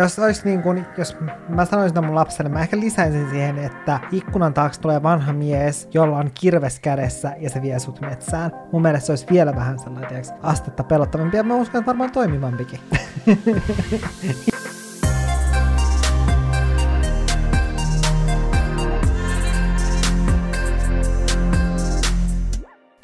jos 0.00 0.18
olisi 0.18 0.44
niin 0.44 0.62
kuin, 0.62 0.86
jos 0.98 1.16
mä 1.48 1.64
sanoisin 1.64 2.04
mun 2.04 2.14
lapselle, 2.14 2.50
mä 2.50 2.60
ehkä 2.60 2.80
lisäisin 2.80 3.30
siihen, 3.30 3.58
että 3.58 4.00
ikkunan 4.12 4.54
taakse 4.54 4.80
tulee 4.80 5.02
vanha 5.02 5.32
mies, 5.32 5.88
jolla 5.94 6.16
on 6.16 6.30
kirves 6.40 6.80
kädessä 6.80 7.32
ja 7.38 7.50
se 7.50 7.62
vie 7.62 7.78
sut 7.78 8.00
metsään. 8.00 8.50
Mun 8.72 8.82
mielestä 8.82 9.06
se 9.06 9.12
olisi 9.12 9.26
vielä 9.30 9.56
vähän 9.56 9.78
sellainen 9.78 10.08
tiiäks, 10.08 10.32
astetta 10.42 10.84
pelottavampi 10.84 11.36
ja 11.36 11.42
mä 11.42 11.54
uskon, 11.54 11.78
että 11.78 11.86
varmaan 11.86 12.12
toimivampikin. 12.12 12.80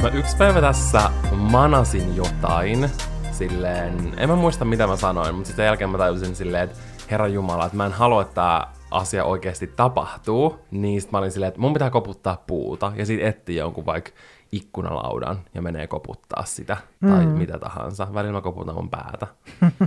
Mä 0.02 0.08
yksi 0.08 0.36
päivä 0.36 0.60
tässä 0.60 1.10
manasin 1.32 2.16
jotain, 2.16 2.90
silleen, 3.36 4.14
en 4.16 4.28
mä 4.28 4.36
muista 4.36 4.64
mitä 4.64 4.86
mä 4.86 4.96
sanoin, 4.96 5.34
mutta 5.34 5.46
sitten 5.46 5.64
jälkeen 5.64 5.90
mä 5.90 5.98
tajusin 5.98 6.36
silleen, 6.36 6.64
että 6.64 6.76
herra 7.10 7.28
Jumala, 7.28 7.64
että 7.64 7.76
mä 7.76 7.86
en 7.86 7.92
halua, 7.92 8.22
että 8.22 8.34
tämä 8.34 8.66
asia 8.90 9.24
oikeasti 9.24 9.66
tapahtuu, 9.66 10.58
niin 10.70 11.00
sit 11.00 11.12
mä 11.12 11.18
olin 11.18 11.30
silleen, 11.30 11.48
että 11.48 11.60
mun 11.60 11.72
pitää 11.72 11.90
koputtaa 11.90 12.42
puuta, 12.46 12.92
ja 12.96 13.06
sitten 13.06 13.26
etsiä 13.26 13.62
jonkun 13.62 13.86
vaikka 13.86 14.10
ikkunalaudan 14.52 15.38
ja 15.54 15.62
menee 15.62 15.86
koputtaa 15.86 16.44
sitä, 16.44 16.76
tai 17.08 17.26
mm. 17.26 17.32
mitä 17.32 17.58
tahansa. 17.58 18.08
Välillä 18.14 18.32
mä 18.32 18.40
koputan 18.40 18.74
mun 18.74 18.90
päätä, 18.90 19.26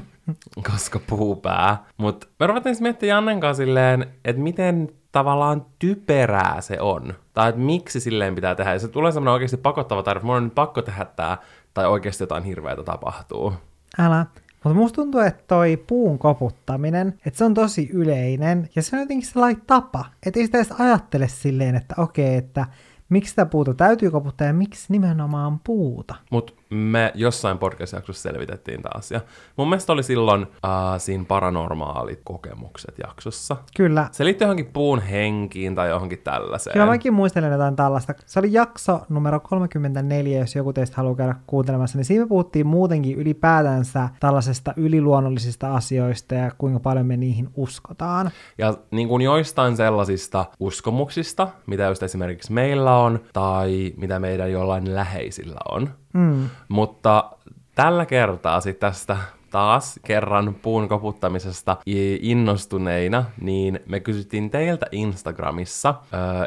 koska 0.71 0.99
puupää. 1.07 1.83
Mutta 1.97 2.27
me 2.39 2.47
ruvettiin 2.47 2.75
miettimään 2.79 3.15
Jannen 3.15 3.39
kanssa 3.39 3.63
silleen, 3.63 4.07
että 4.25 4.41
miten 4.41 4.89
tavallaan 5.11 5.65
typerää 5.79 6.61
se 6.61 6.81
on. 6.81 7.13
Tai 7.33 7.49
että 7.49 7.61
miksi 7.61 7.99
silleen 7.99 8.35
pitää 8.35 8.55
tehdä. 8.55 8.73
Ja 8.73 8.79
se 8.79 8.87
tulee 8.87 9.11
semmoinen 9.11 9.33
oikeasti 9.33 9.57
pakottava 9.57 10.03
tarve, 10.03 10.25
mulla 10.25 10.37
on 10.37 10.43
nyt 10.43 10.55
pakko 10.55 10.81
tehdä 10.81 11.05
tää, 11.05 11.37
tai 11.73 11.87
oikeasti 11.87 12.23
jotain 12.23 12.43
hirveätä 12.43 12.83
tapahtuu. 12.83 13.53
Älä. 13.99 14.25
Mutta 14.63 14.79
musta 14.79 14.95
tuntuu, 14.95 15.21
että 15.21 15.43
toi 15.47 15.77
puun 15.87 16.19
koputtaminen, 16.19 17.07
että 17.25 17.37
se 17.37 17.45
on 17.45 17.53
tosi 17.53 17.89
yleinen, 17.93 18.69
ja 18.75 18.81
se 18.81 18.95
on 18.95 18.99
jotenkin 18.99 19.27
sellainen 19.27 19.61
tapa, 19.67 20.05
että 20.25 20.39
ei 20.39 20.45
sitä 20.45 20.57
edes 20.57 20.71
ajattele 20.79 21.27
silleen, 21.27 21.75
että 21.75 21.95
okei, 21.97 22.35
että 22.35 22.65
miksi 23.09 23.29
sitä 23.29 23.45
puuta 23.45 23.73
täytyy 23.73 24.11
koputtaa 24.11 24.47
ja 24.47 24.53
miksi 24.53 24.85
nimenomaan 24.89 25.59
puuta. 25.59 26.15
Mutta 26.31 26.53
me 26.69 27.11
jossain 27.15 27.57
podcast-jaksossa 27.57 28.21
selvitettiin 28.21 28.81
tämä 28.81 28.91
asia. 28.95 29.21
Mun 29.55 29.69
mielestä 29.69 29.93
oli 29.93 30.03
silloin 30.03 30.41
uh, 30.41 30.49
siinä 30.97 31.25
paranormaalit 31.27 32.21
kokemukset 32.23 32.95
jaksossa. 33.03 33.55
Kyllä. 33.75 34.07
Se 34.11 34.25
liittyy 34.25 34.45
johonkin 34.45 34.65
puun 34.65 35.01
henkiin 35.01 35.75
tai 35.75 35.89
johonkin 35.89 36.19
tällaiseen. 36.19 36.73
Kyllä 36.73 36.85
mäkin 36.85 37.13
muistelen 37.13 37.51
jotain 37.51 37.75
tällaista. 37.75 38.13
Se 38.25 38.39
oli 38.39 38.53
jakso 38.53 38.99
numero 39.09 39.39
34, 39.39 40.39
jos 40.39 40.55
joku 40.55 40.73
teistä 40.73 40.97
haluaa 40.97 41.15
käydä 41.15 41.35
kuuntelemassa, 41.47 41.97
niin 41.97 42.05
siinä 42.05 42.23
me 42.23 42.27
puhuttiin 42.27 42.67
muutenkin 42.67 43.17
ylipäätänsä 43.17 44.09
tällaisesta 44.19 44.73
yliluonnollisista 44.77 45.75
asioista 45.75 46.35
ja 46.35 46.51
kuinka 46.57 46.79
paljon 46.79 47.05
me 47.05 47.17
niihin 47.17 47.49
uskotaan. 47.55 48.31
Ja 48.57 48.73
niin 48.91 49.07
kuin 49.07 49.21
joistain 49.21 49.77
sellaisista 49.77 50.45
uskomuksista, 50.59 51.47
mitä 51.67 51.83
just 51.83 52.03
esimerkiksi 52.03 52.53
meillä 52.53 52.97
on, 52.97 53.19
tai 53.33 53.93
mitä 53.97 54.19
meidän 54.19 54.51
jollain 54.51 54.95
läheisillä 54.95 55.59
on, 55.71 55.89
Mm. 56.13 56.49
Mutta 56.67 57.31
tällä 57.75 58.05
kertaa 58.05 58.61
sitten 58.61 58.89
tästä 58.89 59.17
taas 59.51 59.99
kerran 60.05 60.55
puun 60.61 60.87
koputtamisesta 60.87 61.77
innostuneina, 62.21 63.25
niin 63.41 63.79
me 63.85 63.99
kysyttiin 63.99 64.49
teiltä 64.49 64.85
Instagramissa, 64.91 65.95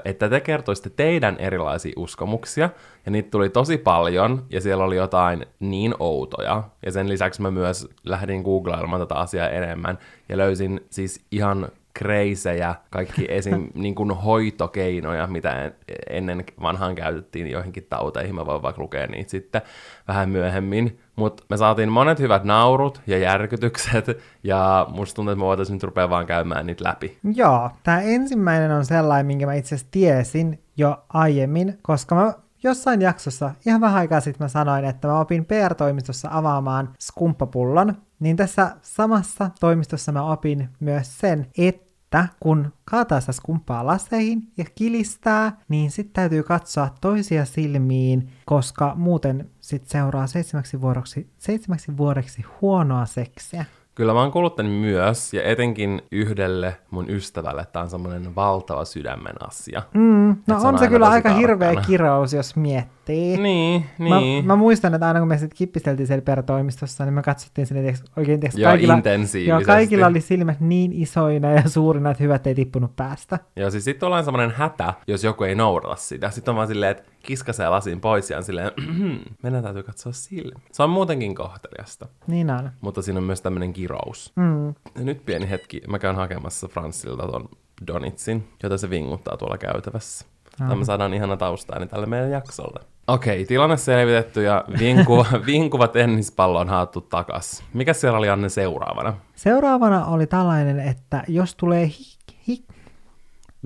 että 0.05 0.29
te 0.29 0.41
kertoisitte 0.41 0.91
teidän 0.91 1.37
erilaisia 1.39 1.93
uskomuksia, 1.97 2.71
ja 3.07 3.13
niitä 3.13 3.31
tuli 3.31 3.51
tosi 3.51 3.79
paljon, 3.79 4.45
ja 4.51 4.61
siellä 4.61 4.85
oli 4.85 4.97
jotain 4.97 5.47
niin 5.61 5.95
outoja, 5.99 6.63
ja 6.87 6.93
sen 6.93 7.09
lisäksi 7.09 7.43
mä 7.43 7.51
myös 7.51 7.89
lähdin 8.05 8.43
googlailemaan 8.43 9.01
tätä 9.03 9.15
asiaa 9.15 9.49
enemmän, 9.49 9.99
ja 10.29 10.37
löysin 10.37 10.81
siis 10.91 11.25
ihan 11.31 11.69
kreisejä, 11.95 12.75
kaikki 12.91 13.27
esim. 13.29 13.69
niin 13.75 13.95
kuin 13.95 14.11
hoitokeinoja, 14.11 15.27
mitä 15.27 15.73
ennen 16.11 16.45
vanhaan 16.63 16.95
käytettiin 16.95 17.51
joihinkin 17.51 17.87
tauteihin. 17.91 18.35
Mä 18.35 18.47
voin 18.47 18.63
vaikka 18.63 18.83
lukea 18.83 19.07
niitä 19.07 19.31
sitten 19.31 19.63
vähän 20.09 20.31
myöhemmin. 20.31 20.99
Mutta 21.17 21.45
me 21.51 21.57
saatiin 21.57 21.89
monet 21.89 22.19
hyvät 22.19 22.45
naurut 22.45 23.01
ja 23.07 23.19
järkytykset, 23.19 24.07
ja 24.43 24.87
musta 24.91 25.17
tuntuu, 25.17 25.33
että 25.33 25.39
me 25.39 25.47
voitaisiin 25.47 25.75
nyt 25.75 25.83
rupea 25.83 26.11
vaan 26.11 26.27
käymään 26.27 26.67
niitä 26.67 26.85
läpi. 26.85 27.19
Joo, 27.35 27.71
tämä 27.83 28.01
ensimmäinen 28.01 28.71
on 28.71 28.85
sellainen, 28.85 29.27
minkä 29.27 29.47
mä 29.47 29.55
itse 29.55 29.75
asiassa 29.75 29.91
tiesin 29.91 30.63
jo 30.77 31.05
aiemmin, 31.09 31.79
koska 31.83 32.15
mä 32.15 32.33
jossain 32.63 33.01
jaksossa, 33.03 33.51
ihan 33.67 33.81
vähän 33.81 34.01
aikaa 34.01 34.21
sitten 34.21 34.45
mä 34.45 34.49
sanoin, 34.49 34.85
että 34.85 35.09
mä 35.09 35.21
opin 35.21 35.45
PR-toimistossa 35.45 36.29
avaamaan 36.33 36.89
skumppapullon, 36.99 37.97
niin 38.23 38.37
tässä 38.37 38.77
samassa 38.83 39.51
toimistossa 39.61 40.13
mä 40.13 40.23
opin 40.33 40.69
myös 40.81 41.19
sen, 41.19 41.47
että 41.59 42.29
kun 42.41 42.73
kaataa 42.85 43.21
sitä 43.21 43.33
skumppaa 43.33 43.87
laseihin 43.87 44.43
ja 44.57 44.65
kilistää, 44.75 45.57
niin 45.69 45.91
sitten 45.91 46.13
täytyy 46.13 46.43
katsoa 46.43 46.89
toisia 47.01 47.45
silmiin, 47.45 48.29
koska 48.47 48.93
muuten 48.97 49.51
sitten 49.61 49.91
seuraa 49.91 50.27
seitsemäksi 50.27 50.81
vuodeksi, 50.81 51.31
seitsemäksi 51.39 51.97
vuodeksi 51.97 52.45
huonoa 52.61 53.07
seksiä. 53.07 53.65
Kyllä 53.95 54.13
mä 54.13 54.21
oon 54.21 54.33
kuullut 54.33 54.57
myös, 54.81 55.35
ja 55.35 55.43
etenkin 55.43 56.03
yhdelle 56.13 56.77
mun 56.91 57.11
ystävälle 57.11 57.67
tämä 57.73 57.83
on 57.83 57.91
semmoinen 57.91 58.35
valtava 58.35 58.85
sydämen 58.85 59.35
asia. 59.49 59.83
Mm, 59.95 60.37
no 60.47 60.57
on, 60.57 60.67
on 60.67 60.79
se 60.79 60.89
kyllä 60.89 61.09
aika 61.09 61.29
tarkkana. 61.29 61.49
hirveä 61.49 61.83
kirous, 61.87 62.33
jos 62.33 62.57
miettii. 62.57 63.02
Niin, 63.09 63.87
niin. 63.99 64.45
Mä, 64.45 64.55
mä 64.55 64.57
muistan, 64.57 64.95
että 64.95 65.07
aina 65.07 65.19
kun 65.19 65.29
me 65.29 65.39
sitten 65.39 65.57
kippisteltiin 65.57 66.07
siellä 66.07 66.23
pertoimistossa, 66.23 67.05
niin 67.05 67.15
me 67.15 67.23
katsottiin 67.23 67.67
sinne 67.67 67.81
tiiäks, 67.83 68.05
oikein 68.17 68.41
tiiäks, 68.41 68.57
joo, 68.57 68.71
kaikilla, 68.71 68.95
intensiivisesti. 68.95 69.51
Joo, 69.51 69.77
kaikilla 69.77 70.07
oli 70.07 70.21
silmät 70.21 70.61
niin 70.61 70.93
isoina 70.93 71.51
ja 71.51 71.69
suurina, 71.69 72.11
että 72.11 72.23
hyvät 72.23 72.47
ei 72.47 72.55
tippunut 72.55 72.97
päästä. 72.97 73.39
Joo, 73.57 73.71
siis 73.71 73.85
sitten 73.85 74.07
ollaan 74.07 74.25
semmoinen 74.25 74.51
hätä, 74.51 74.95
jos 75.07 75.25
joku 75.25 75.45
ei 75.45 75.55
noudata 75.55 75.97
sitä. 75.97 76.31
Sitten 76.31 76.53
on 76.53 76.57
vaan 76.57 76.69
silleen, 76.69 76.91
että 76.91 77.03
kiskasee 77.23 77.69
lasin 77.69 78.01
pois 78.01 78.31
ja 78.31 78.37
on 78.37 78.45
silleen, 78.45 78.71
meidän 79.43 79.63
täytyy 79.63 79.83
katsoa 79.83 80.13
silmä. 80.13 80.61
Se 80.73 80.83
on 80.83 80.91
muutenkin 80.91 81.35
kohteliasta. 81.35 82.07
Niin 82.27 82.51
on. 82.51 82.71
Mutta 82.81 83.03
siinä 83.03 83.19
on 83.19 83.25
myös 83.25 83.41
tämmöinen 83.41 83.73
kirous. 83.73 84.33
Mm. 84.37 84.67
Ja 84.69 85.05
nyt 85.05 85.25
pieni 85.25 85.51
hetki, 85.51 85.81
mä 85.89 85.99
käyn 85.99 86.17
hakemassa 86.17 86.69
Franssilta 86.69 87.27
ton 87.27 87.49
Donitsin, 87.87 88.49
jota 88.63 88.79
se 88.79 88.91
vinguttaa 88.91 89.37
tuolla 89.37 89.59
käytävässä. 89.59 90.27
Ah. 90.61 90.69
Tämä 90.69 90.85
saadaan 90.85 91.15
ihana 91.15 91.39
niin 91.79 91.89
tälle 91.89 92.07
meidän 92.07 92.31
jaksolle. 92.31 92.81
Okei, 93.07 93.47
tilanne 93.47 93.77
selvitetty 93.77 94.43
ja 94.43 94.65
vinkuva, 94.79 95.27
vinkuva 95.47 95.89
tennispallo 95.89 96.59
on 96.59 96.69
haettu 96.69 97.01
takas. 97.01 97.65
Mikä 97.73 97.93
siellä 97.93 98.19
oli 98.19 98.31
Anne 98.31 98.49
seuraavana? 98.49 99.15
Seuraavana 99.35 100.07
oli 100.07 100.27
tällainen, 100.27 100.81
että 100.81 101.25
jos 101.29 101.55
tulee 101.55 101.87
hik, 101.87 102.19
hik, 102.49 102.65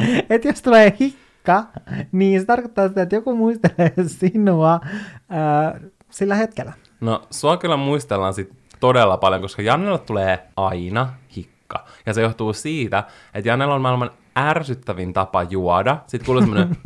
että 0.30 0.48
jos 0.48 0.62
tulee 0.62 0.96
hikka, 1.00 1.64
niin 2.12 2.40
se 2.40 2.46
tarkoittaa 2.46 2.88
sitä, 2.88 3.02
että 3.02 3.14
joku 3.14 3.36
muistelee 3.36 3.92
sinua 4.06 4.80
ää, 5.28 5.80
sillä 6.10 6.34
hetkellä. 6.34 6.72
No, 7.00 7.22
sua 7.30 7.56
kyllä 7.56 7.76
muistellaan 7.76 8.34
sit 8.34 8.52
todella 8.80 9.16
paljon, 9.16 9.42
koska 9.42 9.62
Jannella 9.62 9.98
tulee 9.98 10.46
aina 10.56 11.12
hikka. 11.36 11.55
Ja 12.06 12.14
se 12.14 12.22
johtuu 12.22 12.52
siitä, 12.52 13.04
että 13.34 13.48
Jannella 13.48 13.74
on 13.74 13.80
maailman 13.80 14.10
ärsyttävin 14.38 15.12
tapa 15.12 15.42
juoda. 15.42 15.98
Sitten 16.06 16.26
kuuluu 16.26 16.42
semmoinen... 16.42 16.76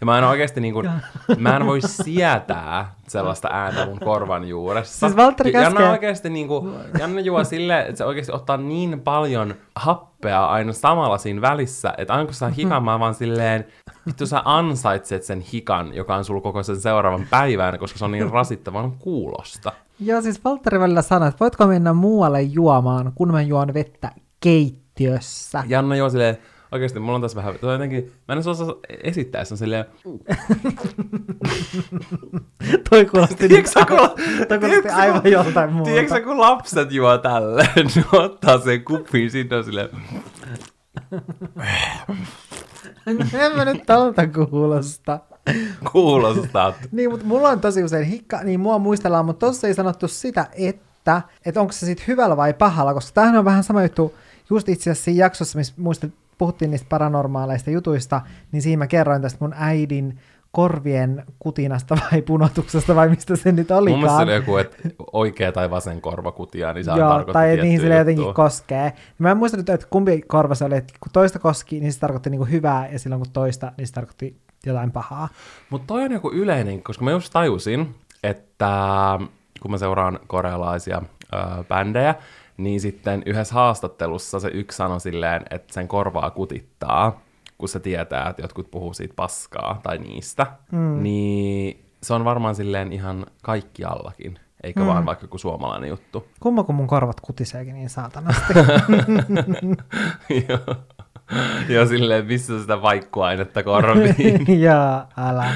ja 0.00 0.06
mä 0.06 0.18
en 0.18 0.24
oikeasti 0.24 0.60
niin 0.60 0.74
kuin, 0.74 0.90
mä 1.38 1.56
en 1.56 1.66
voi 1.66 1.80
sietää 1.80 2.94
sellaista 3.08 3.48
ääntä 3.52 3.86
mun 3.86 3.98
korvan 3.98 4.48
juuressa. 4.48 5.06
Siis 5.06 5.16
Valtteri 5.16 5.52
käskee... 5.52 5.64
Janna 5.64 5.90
oikeasti 5.90 6.30
niin 6.30 6.48
kuin, 6.48 6.74
Janna 6.98 7.20
juo 7.20 7.44
silleen, 7.44 7.80
että 7.86 7.96
se 7.96 8.04
oikeasti 8.04 8.32
ottaa 8.32 8.56
niin 8.56 9.00
paljon 9.00 9.54
happea 9.76 10.46
aina 10.46 10.72
samalla 10.72 11.18
siinä 11.18 11.40
välissä, 11.40 11.94
että 11.98 12.12
aina 12.12 12.24
kun 12.24 12.34
sä 12.34 12.48
hikamaan 12.48 13.00
vaan 13.00 13.14
silleen, 13.14 13.66
vittu 14.06 14.26
sä 14.26 14.42
ansaitset 14.44 15.22
sen 15.22 15.40
hikan, 15.40 15.94
joka 15.94 16.16
on 16.16 16.24
sulla 16.24 16.40
koko 16.40 16.62
sen 16.62 16.80
seuraavan 16.80 17.26
päivän, 17.30 17.78
koska 17.78 17.98
se 17.98 18.04
on 18.04 18.12
niin 18.12 18.30
rasittavan 18.30 18.92
kuulosta. 18.92 19.72
Joo, 20.04 20.22
siis 20.22 20.44
Valtteri 20.44 20.80
välillä 20.80 21.02
sanoi, 21.02 21.28
että 21.28 21.40
voitko 21.40 21.66
mennä 21.66 21.92
muualle 21.92 22.42
juomaan, 22.42 23.12
kun 23.14 23.32
mä 23.32 23.42
juon 23.42 23.74
vettä 23.74 24.12
keit 24.40 24.82
keittiössä. 24.94 25.64
Janna 25.66 25.96
joo 25.96 26.10
silleen, 26.10 26.38
oikeasti 26.72 27.00
mulla 27.00 27.14
on 27.14 27.20
tässä 27.20 27.36
vähän, 27.36 27.54
toi 27.60 27.74
jotenkin, 27.74 28.12
mä 28.28 28.34
en 28.34 28.38
osaa 28.38 28.74
esittää, 29.04 29.44
se 29.44 29.54
on 29.54 29.58
silleen... 29.58 29.84
toi 32.90 33.04
kuulosti, 33.04 33.48
nyt, 33.48 33.66
kun, 33.88 33.98
toi 34.48 34.58
kuulosti 34.58 34.88
aivan 34.88 35.30
joltain 35.30 35.72
muuta. 35.72 35.90
Tiedätkö 35.90 36.20
kun 36.20 36.40
lapset 36.40 36.92
juo 36.92 37.18
tälleen, 37.18 37.68
ne 37.96 38.04
ottaa 38.12 38.58
sen 38.58 38.84
kuppiin, 38.84 39.30
sitten 39.30 39.58
on 39.58 39.64
silleen... 39.64 39.88
en 43.46 43.56
mä 43.56 43.64
nyt 43.64 43.86
tolta 43.86 44.22
kuulosta. 44.26 45.20
Kuulostaa. 45.92 46.74
niin, 46.92 47.10
mutta 47.10 47.26
mulla 47.26 47.48
on 47.48 47.60
tosi 47.60 47.84
usein 47.84 48.06
hikka, 48.06 48.42
niin 48.42 48.60
mua 48.60 48.78
muistellaan, 48.78 49.24
mutta 49.24 49.46
tossa 49.46 49.66
ei 49.66 49.74
sanottu 49.74 50.08
sitä, 50.08 50.46
että, 50.52 51.22
että 51.46 51.60
onko 51.60 51.72
se 51.72 51.86
sitten 51.86 52.06
hyvällä 52.06 52.36
vai 52.36 52.54
pahalla, 52.54 52.94
koska 52.94 53.14
tämähän 53.14 53.36
on 53.36 53.44
vähän 53.44 53.64
sama 53.64 53.82
juttu, 53.82 54.14
just 54.50 54.68
itse 54.68 54.90
asiassa 54.90 55.04
siinä 55.04 55.24
jaksossa, 55.24 55.58
missä 55.58 55.74
muistat, 55.76 56.10
puhuttiin 56.38 56.70
niistä 56.70 56.86
paranormaaleista 56.88 57.70
jutuista, 57.70 58.20
niin 58.52 58.62
siinä 58.62 58.78
mä 58.78 58.86
kerroin 58.86 59.22
tästä 59.22 59.38
mun 59.40 59.54
äidin 59.56 60.18
korvien 60.52 61.24
kutinasta 61.38 61.96
vai 62.12 62.22
punotuksesta 62.22 62.94
vai 62.96 63.08
mistä 63.08 63.36
se 63.36 63.52
nyt 63.52 63.68
Mun 63.68 63.84
mielestä 63.84 64.08
se 64.08 64.22
olikaan. 64.22 64.28
oli 64.28 64.34
joku, 64.34 64.56
että 64.56 64.76
oikea 65.12 65.52
tai 65.52 65.70
vasen 65.70 66.00
korva 66.00 66.32
kutia, 66.32 66.72
niin 66.72 66.84
se 66.84 66.90
Joo, 66.90 67.24
tai 67.24 67.56
niihin 67.56 67.80
sille 67.80 67.96
jotenkin 67.96 68.34
koskee. 68.34 68.92
Mä 69.18 69.30
en 69.30 69.36
muista 69.36 69.56
nyt, 69.56 69.68
että 69.68 69.86
kumpi 69.90 70.22
korva 70.22 70.54
se 70.54 70.64
oli, 70.64 70.76
että 70.76 70.94
kun 71.00 71.12
toista 71.12 71.38
koski, 71.38 71.80
niin 71.80 71.92
se 71.92 72.00
tarkoitti 72.00 72.30
niinku 72.30 72.44
hyvää, 72.44 72.88
ja 72.92 72.98
silloin 72.98 73.22
kun 73.22 73.32
toista, 73.32 73.72
niin 73.78 73.86
se 73.86 73.92
tarkoitti 73.92 74.36
jotain 74.66 74.92
pahaa. 74.92 75.28
Mutta 75.70 75.86
toi 75.86 76.04
on 76.04 76.12
joku 76.12 76.30
yleinen, 76.32 76.82
koska 76.82 77.04
mä 77.04 77.10
just 77.10 77.32
tajusin, 77.32 77.94
että 78.22 78.68
kun 79.62 79.70
mä 79.70 79.78
seuraan 79.78 80.18
korealaisia 80.26 81.02
ö, 81.34 81.64
bändejä, 81.68 82.14
niin 82.56 82.80
sitten 82.80 83.22
yhdessä 83.26 83.54
haastattelussa 83.54 84.40
se 84.40 84.48
yksi 84.48 84.76
sanoi 84.76 85.00
silleen, 85.00 85.42
että 85.50 85.74
sen 85.74 85.88
korvaa 85.88 86.30
kutittaa, 86.30 87.20
kun 87.58 87.68
se 87.68 87.80
tietää, 87.80 88.28
että 88.28 88.42
jotkut 88.42 88.70
puhuu 88.70 88.94
siitä 88.94 89.14
paskaa 89.14 89.80
tai 89.82 89.98
niistä, 89.98 90.46
mm. 90.72 91.02
niin 91.02 91.84
se 92.02 92.14
on 92.14 92.24
varmaan 92.24 92.54
silleen 92.54 92.92
ihan 92.92 93.26
kaikkiallakin, 93.42 94.38
eikä 94.62 94.80
mm. 94.80 94.86
vaan 94.86 95.06
vaikka 95.06 95.24
joku 95.24 95.38
suomalainen 95.38 95.90
juttu. 95.90 96.26
Kumma 96.40 96.64
kun 96.64 96.74
mun 96.74 96.86
korvat 96.86 97.20
kutiseekin 97.20 97.74
niin 97.74 97.90
saatanasti. 97.90 98.54
Joo. 100.48 100.76
Joo, 101.68 101.86
silleen, 101.86 102.26
missä 102.26 102.60
sitä 102.60 102.82
vaikkuainetta 102.82 103.62
korviin. 103.62 104.60
Joo, 104.62 105.02
älä. 105.16 105.46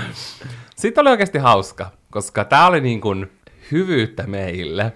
Sitten 0.77 1.03
oli 1.03 1.11
oikeasti 1.11 1.39
hauska, 1.39 1.91
koska 2.11 2.45
tämä 2.45 2.67
oli 2.67 2.81
niin 2.81 3.01
kuin 3.01 3.33
hyvyyttä 3.73 4.27
meille. 4.27 4.93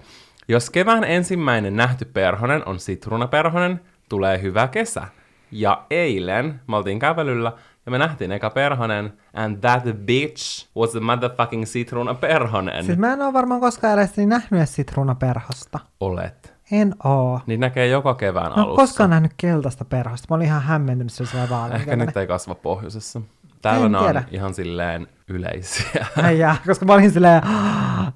Jos 0.47 0.69
kevään 0.69 1.03
ensimmäinen 1.03 1.75
nähty 1.75 2.05
perhonen 2.05 2.67
on 2.67 2.79
sitruunaperhonen, 2.79 3.81
tulee 4.09 4.41
hyvä 4.41 4.67
kesä. 4.67 5.07
Ja 5.51 5.85
eilen 5.89 6.61
me 6.67 6.75
oltiin 6.75 6.99
kävelyllä 6.99 7.53
ja 7.85 7.91
me 7.91 7.97
nähtiin 7.97 8.31
eka 8.31 8.49
perhonen, 8.49 9.13
and 9.33 9.57
that 9.57 9.83
bitch 10.05 10.67
was 10.77 10.95
a 10.95 10.99
motherfucking 10.99 11.65
sitruunaperhonen. 11.65 12.85
Siis 12.85 12.97
mä 12.97 13.13
en 13.13 13.21
oo 13.21 13.33
varmaan 13.33 13.61
koskaan 13.61 13.93
elässäni 13.93 14.25
nähnyt 14.27 14.51
edes 14.51 14.75
sitruunaperhosta. 14.75 15.79
Olet. 15.99 16.53
En 16.71 16.95
oo. 17.03 17.41
Niin 17.45 17.59
näkee 17.59 17.87
joka 17.87 18.13
kevään 18.13 18.51
oo 18.51 18.59
alussa. 18.65 18.81
koskaan 18.81 19.09
nähnyt 19.09 19.31
keltaista 19.37 19.85
perhosta. 19.85 20.27
Mä 20.29 20.35
olin 20.35 20.47
ihan 20.47 20.61
hämmentynyt, 20.61 21.13
se 21.13 21.23
olisi 21.23 21.37
vain 21.49 21.73
Ehkä 21.73 21.95
nyt 21.95 22.17
ei 22.17 22.27
kasva 22.27 22.55
pohjoisessa. 22.55 23.21
Täällä 23.61 23.85
En 23.85 23.95
on 23.95 24.03
tiedä. 24.03 24.23
ihan 24.31 24.53
silleen 24.53 25.07
yleisiä. 25.27 26.05
Jaa, 26.37 26.55
koska 26.65 26.85
mä 26.85 26.93
olin 26.93 27.11
silleen, 27.11 27.41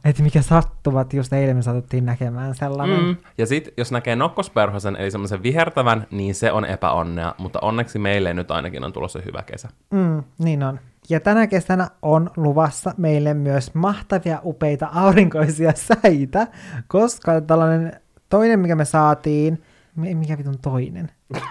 että 0.06 0.24
mikä 0.24 0.42
sattuma, 0.42 0.75
että 1.02 1.18
just 1.18 1.34
eilen 1.34 1.56
me 1.56 1.62
satuttiin 1.62 2.06
näkemään 2.06 2.56
sellainen. 2.56 3.04
Mm. 3.04 3.16
Ja 3.38 3.46
sitten 3.46 3.74
jos 3.78 3.92
näkee 3.92 4.16
nokkosperhosen, 4.16 4.96
eli 4.96 5.12
semmoisen 5.12 5.44
vihertävän, 5.44 6.08
niin 6.12 6.36
se 6.36 6.52
on 6.52 6.66
epäonnea, 6.66 7.36
mutta 7.38 7.60
onneksi 7.62 8.00
meille 8.00 8.34
nyt 8.34 8.52
ainakin 8.52 8.84
on 8.84 8.94
tulossa 8.94 9.20
hyvä 9.26 9.44
kesä. 9.44 9.70
Mm, 9.92 10.24
niin 10.38 10.64
on. 10.64 10.80
Ja 11.10 11.20
tänä 11.20 11.48
kesänä 11.48 11.88
on 12.02 12.30
luvassa 12.38 12.94
meille 12.98 13.34
myös 13.34 13.74
mahtavia, 13.74 14.40
upeita 14.44 14.90
aurinkoisia 14.94 15.74
säitä, 16.02 16.48
koska 16.88 17.42
tällainen 17.42 18.02
toinen, 18.30 18.60
mikä 18.60 18.76
me 18.76 18.86
saatiin, 18.86 19.64
mi- 19.96 20.16
mikä 20.16 20.38
vitun 20.38 20.60
toinen? 20.62 21.12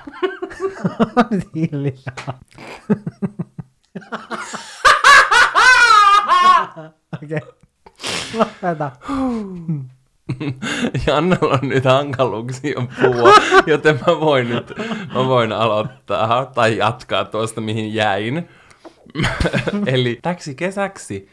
Hiljaa. 1.55 2.39
Okei. 7.23 7.41
Lopeta. 8.35 8.91
Jannella 11.07 11.59
on 11.63 11.69
nyt 11.69 11.85
hankaluuksia 11.85 12.83
puhua, 13.03 13.33
joten 13.67 14.01
mä 14.07 14.21
voin 14.21 14.49
nyt 14.49 14.73
mä 15.15 15.27
voin 15.27 15.53
aloittaa 15.53 16.47
tai 16.47 16.77
jatkaa 16.77 17.25
tuosta, 17.25 17.61
mihin 17.61 17.95
jäin. 17.95 18.49
Eli 19.87 20.19
täksi 20.23 20.55
kesäksi 20.55 21.29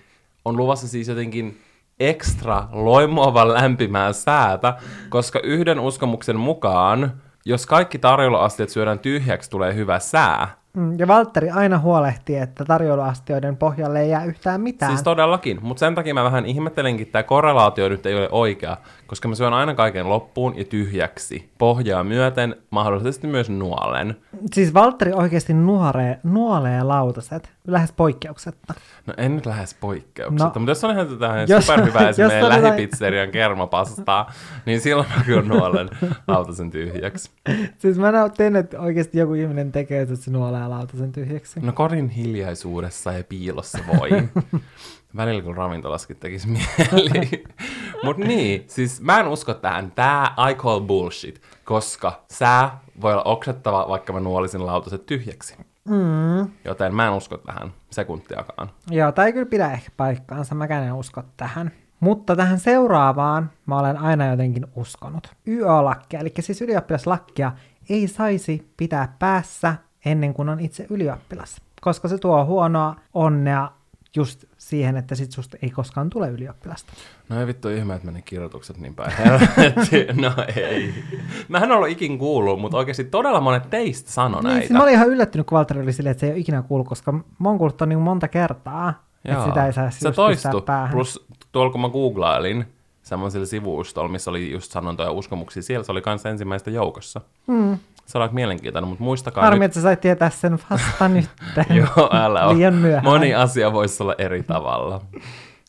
on 0.46 0.58
luvassa 0.58 0.88
siis 0.88 1.08
jotenkin 1.08 1.62
ekstra 2.00 2.68
loimoavan 2.72 3.54
lämpimää 3.54 4.14
säätä, 4.14 4.74
koska 5.10 5.40
yhden 5.40 5.80
uskomuksen 5.80 6.40
mukaan, 6.40 7.22
jos 7.46 7.66
kaikki 7.66 8.00
tarjoiluastiat 8.00 8.70
syödään 8.70 9.00
tyhjäksi, 9.00 9.50
tulee 9.50 9.76
hyvä 9.76 10.00
sää. 10.00 10.61
Mm, 10.74 11.00
Ja 11.00 11.08
Valtteri 11.08 11.50
aina 11.50 11.80
huolehtii, 11.80 12.36
että 12.38 12.66
tarjouluastioiden 12.66 13.58
pohjalle 13.58 14.02
ei 14.02 14.10
jää 14.10 14.26
yhtään 14.26 14.62
mitään. 14.62 14.92
Siis 14.92 15.04
todellakin, 15.04 15.60
mutta 15.62 15.80
sen 15.80 15.96
takia 15.96 16.14
mä 16.14 16.24
vähän 16.24 16.46
ihmettelenkin, 16.46 17.02
että 17.04 17.12
tämä 17.12 17.24
korrelaatio 17.24 17.90
nyt 17.90 18.06
ei 18.06 18.16
ole 18.16 18.30
oikea, 18.32 18.78
koska 19.08 19.28
mä 19.28 19.36
syön 19.36 19.54
aina 19.54 19.76
kaiken 19.76 20.10
loppuun 20.10 20.58
ja 20.58 20.64
tyhjäksi, 20.66 21.50
pohjaa 21.58 22.04
myöten, 22.04 22.56
mahdollisesti 22.70 23.28
myös 23.28 23.50
nuolen. 23.50 24.16
Siis 24.54 24.74
Valtteri 24.74 25.14
oikeasti 25.14 25.54
nuoree, 25.54 26.20
nuolee 26.24 26.84
lautaset, 26.84 27.50
lähes 27.68 27.92
poikkeuksetta. 27.92 28.74
No 29.08 29.14
en 29.18 29.36
nyt 29.36 29.46
lähes 29.46 29.74
poikkeuksetta, 29.74 30.44
No, 30.46 30.60
mutta 30.60 30.72
jos 30.72 30.84
on 30.84 30.92
ihan 30.92 31.08
tätä 31.08 31.46
jos- 31.48 31.66
superhyvää 31.68 32.10
esimerkiksi 32.10 32.50
lähipizzerian 32.50 33.30
kermapastaa, 33.32 34.32
niin 34.66 34.82
silloin 34.82 35.08
mä 35.18 35.24
kyllä 35.26 35.42
nuolen 35.42 35.90
lautasen 36.28 36.72
tyhjäksi. 36.72 37.32
Siis 37.78 37.98
mä 37.98 38.12
näytin, 38.12 38.56
että 38.56 38.80
oikeasti 38.80 39.18
joku 39.20 39.34
ihminen 39.34 39.72
tekee, 39.72 40.02
että 40.02 40.16
se 40.16 40.32
nuolee 40.32 40.61
lautasen 40.70 41.12
tyhjäksi. 41.12 41.60
No 41.60 41.72
kodin 41.74 42.10
hiljaisuudessa 42.10 43.12
ja 43.12 43.24
piilossa 43.24 43.80
voi. 43.88 44.10
Välillä 45.16 45.42
kun 45.42 45.58
ravintolaskin 45.58 46.18
tekisi 46.18 46.48
mieli. 46.48 47.44
Mut 48.04 48.18
niin, 48.18 48.64
siis 48.68 49.02
mä 49.02 49.20
en 49.20 49.28
usko 49.28 49.54
tähän. 49.54 49.92
Tää 49.92 50.36
I 50.52 50.56
call 50.56 50.80
bullshit, 50.80 51.42
koska 51.66 52.24
sää 52.32 52.80
voi 53.02 53.14
olla 53.14 53.24
oksettava, 53.24 53.88
vaikka 53.90 54.14
mä 54.14 54.20
nuolisin 54.20 54.66
lautaset 54.66 55.06
tyhjäksi. 55.06 55.56
Mm. 55.90 56.52
Joten 56.66 56.96
mä 56.96 57.08
en 57.08 57.14
usko 57.14 57.38
tähän 57.38 57.74
sekuntiakaan. 57.90 58.70
Joo, 58.90 59.12
tai 59.12 59.26
ei 59.26 59.34
kyllä 59.34 59.46
pidä 59.46 59.72
ehkä 59.72 59.90
paikkaansa, 59.98 60.56
mäkään 60.56 60.84
en 60.84 60.94
usko 60.94 61.24
tähän. 61.38 61.72
Mutta 62.00 62.36
tähän 62.36 62.60
seuraavaan 62.60 63.52
mä 63.66 63.80
olen 63.80 63.98
aina 63.98 64.28
jotenkin 64.28 64.66
uskonut. 64.76 65.28
YÖ-lakkia, 65.48 66.20
eli 66.20 66.34
siis 66.40 66.62
ylioppilaslakkia, 66.62 67.52
ei 67.90 68.08
saisi 68.08 68.72
pitää 68.78 69.16
päässä 69.20 69.76
ennen 70.06 70.34
kuin 70.34 70.50
on 70.50 70.60
itse 70.60 70.86
ylioppilas. 70.90 71.62
Koska 71.82 72.08
se 72.08 72.18
tuo 72.18 72.46
huonoa 72.46 72.96
onnea 73.14 73.72
just 74.16 74.44
siihen, 74.58 74.98
että 74.98 75.16
sit 75.16 75.32
susta 75.32 75.58
ei 75.62 75.70
koskaan 75.70 76.10
tule 76.10 76.30
ylioppilasta. 76.30 76.94
No 77.30 77.40
ei 77.40 77.48
vittu 77.48 77.70
ihme, 77.70 77.94
että 77.96 78.06
meni 78.06 78.22
kirjoitukset 78.22 78.78
niin 78.78 78.96
päin. 78.96 79.12
No 80.22 80.32
ei. 80.56 80.94
Mä 81.48 81.58
en 81.58 81.72
ollut 81.72 81.90
ikin 81.90 82.18
kuullut, 82.18 82.62
mutta 82.62 82.78
oikeasti 82.78 83.04
todella 83.04 83.42
monet 83.42 83.70
teistä 83.70 84.12
sanoi 84.12 84.42
Niin, 84.42 84.48
näitä. 84.48 84.60
siis 84.68 84.72
mä 84.72 84.84
olin 84.84 84.94
ihan 84.94 85.08
yllättynyt, 85.10 85.48
kun 85.48 85.56
Valtteri 85.56 85.82
oli 85.82 85.94
silleen, 85.94 86.12
että 86.12 86.20
se 86.20 86.26
ei 86.26 86.32
ole 86.32 86.40
ikinä 86.40 86.62
kuullut, 86.62 86.88
koska 86.88 87.12
mä 87.12 87.50
oon 87.50 87.58
kuullut 87.58 87.82
niin 87.86 88.00
monta 88.00 88.28
kertaa, 88.28 89.04
että 89.26 89.46
sitä 89.46 89.66
ei 89.66 89.74
saa 89.74 89.92
se 89.92 90.12
toistui. 90.12 90.62
päähän. 90.62 90.92
Plus 90.92 91.26
tuolla 91.52 91.72
kun 91.72 91.82
mä 91.82 91.90
googlailin 91.90 92.66
semmoisella 93.04 93.46
sivustolla, 93.46 94.10
missä 94.12 94.30
oli 94.32 94.52
just 94.52 94.72
sanontoja 94.72 95.10
ja 95.10 95.14
uskomuksia, 95.14 95.64
siellä 95.64 95.84
se 95.84 95.92
oli 95.92 96.02
kanssa 96.02 96.30
ensimmäistä 96.30 96.72
joukossa. 96.72 97.22
Mm. 97.48 97.78
Se 98.06 98.18
on 98.18 98.22
aika 98.22 98.34
mielenkiintoinen, 98.34 98.88
mutta 98.90 99.04
muistakaa 99.04 99.44
Harmi, 99.44 99.60
nyt. 99.60 99.66
että 99.66 99.76
sä 99.76 99.82
sait 99.82 100.02
tietää 100.02 100.30
sen 100.30 100.60
vasta 100.70 101.08
nyt. 101.16 101.30
Joo, 101.70 102.10
älä 102.14 102.46
ole. 102.46 102.56
Liian 102.56 102.74
myöhään. 102.74 103.04
Moni 103.04 103.36
asia 103.36 103.74
voisi 103.74 104.04
olla 104.04 104.16
eri 104.18 104.44
tavalla. 104.44 105.02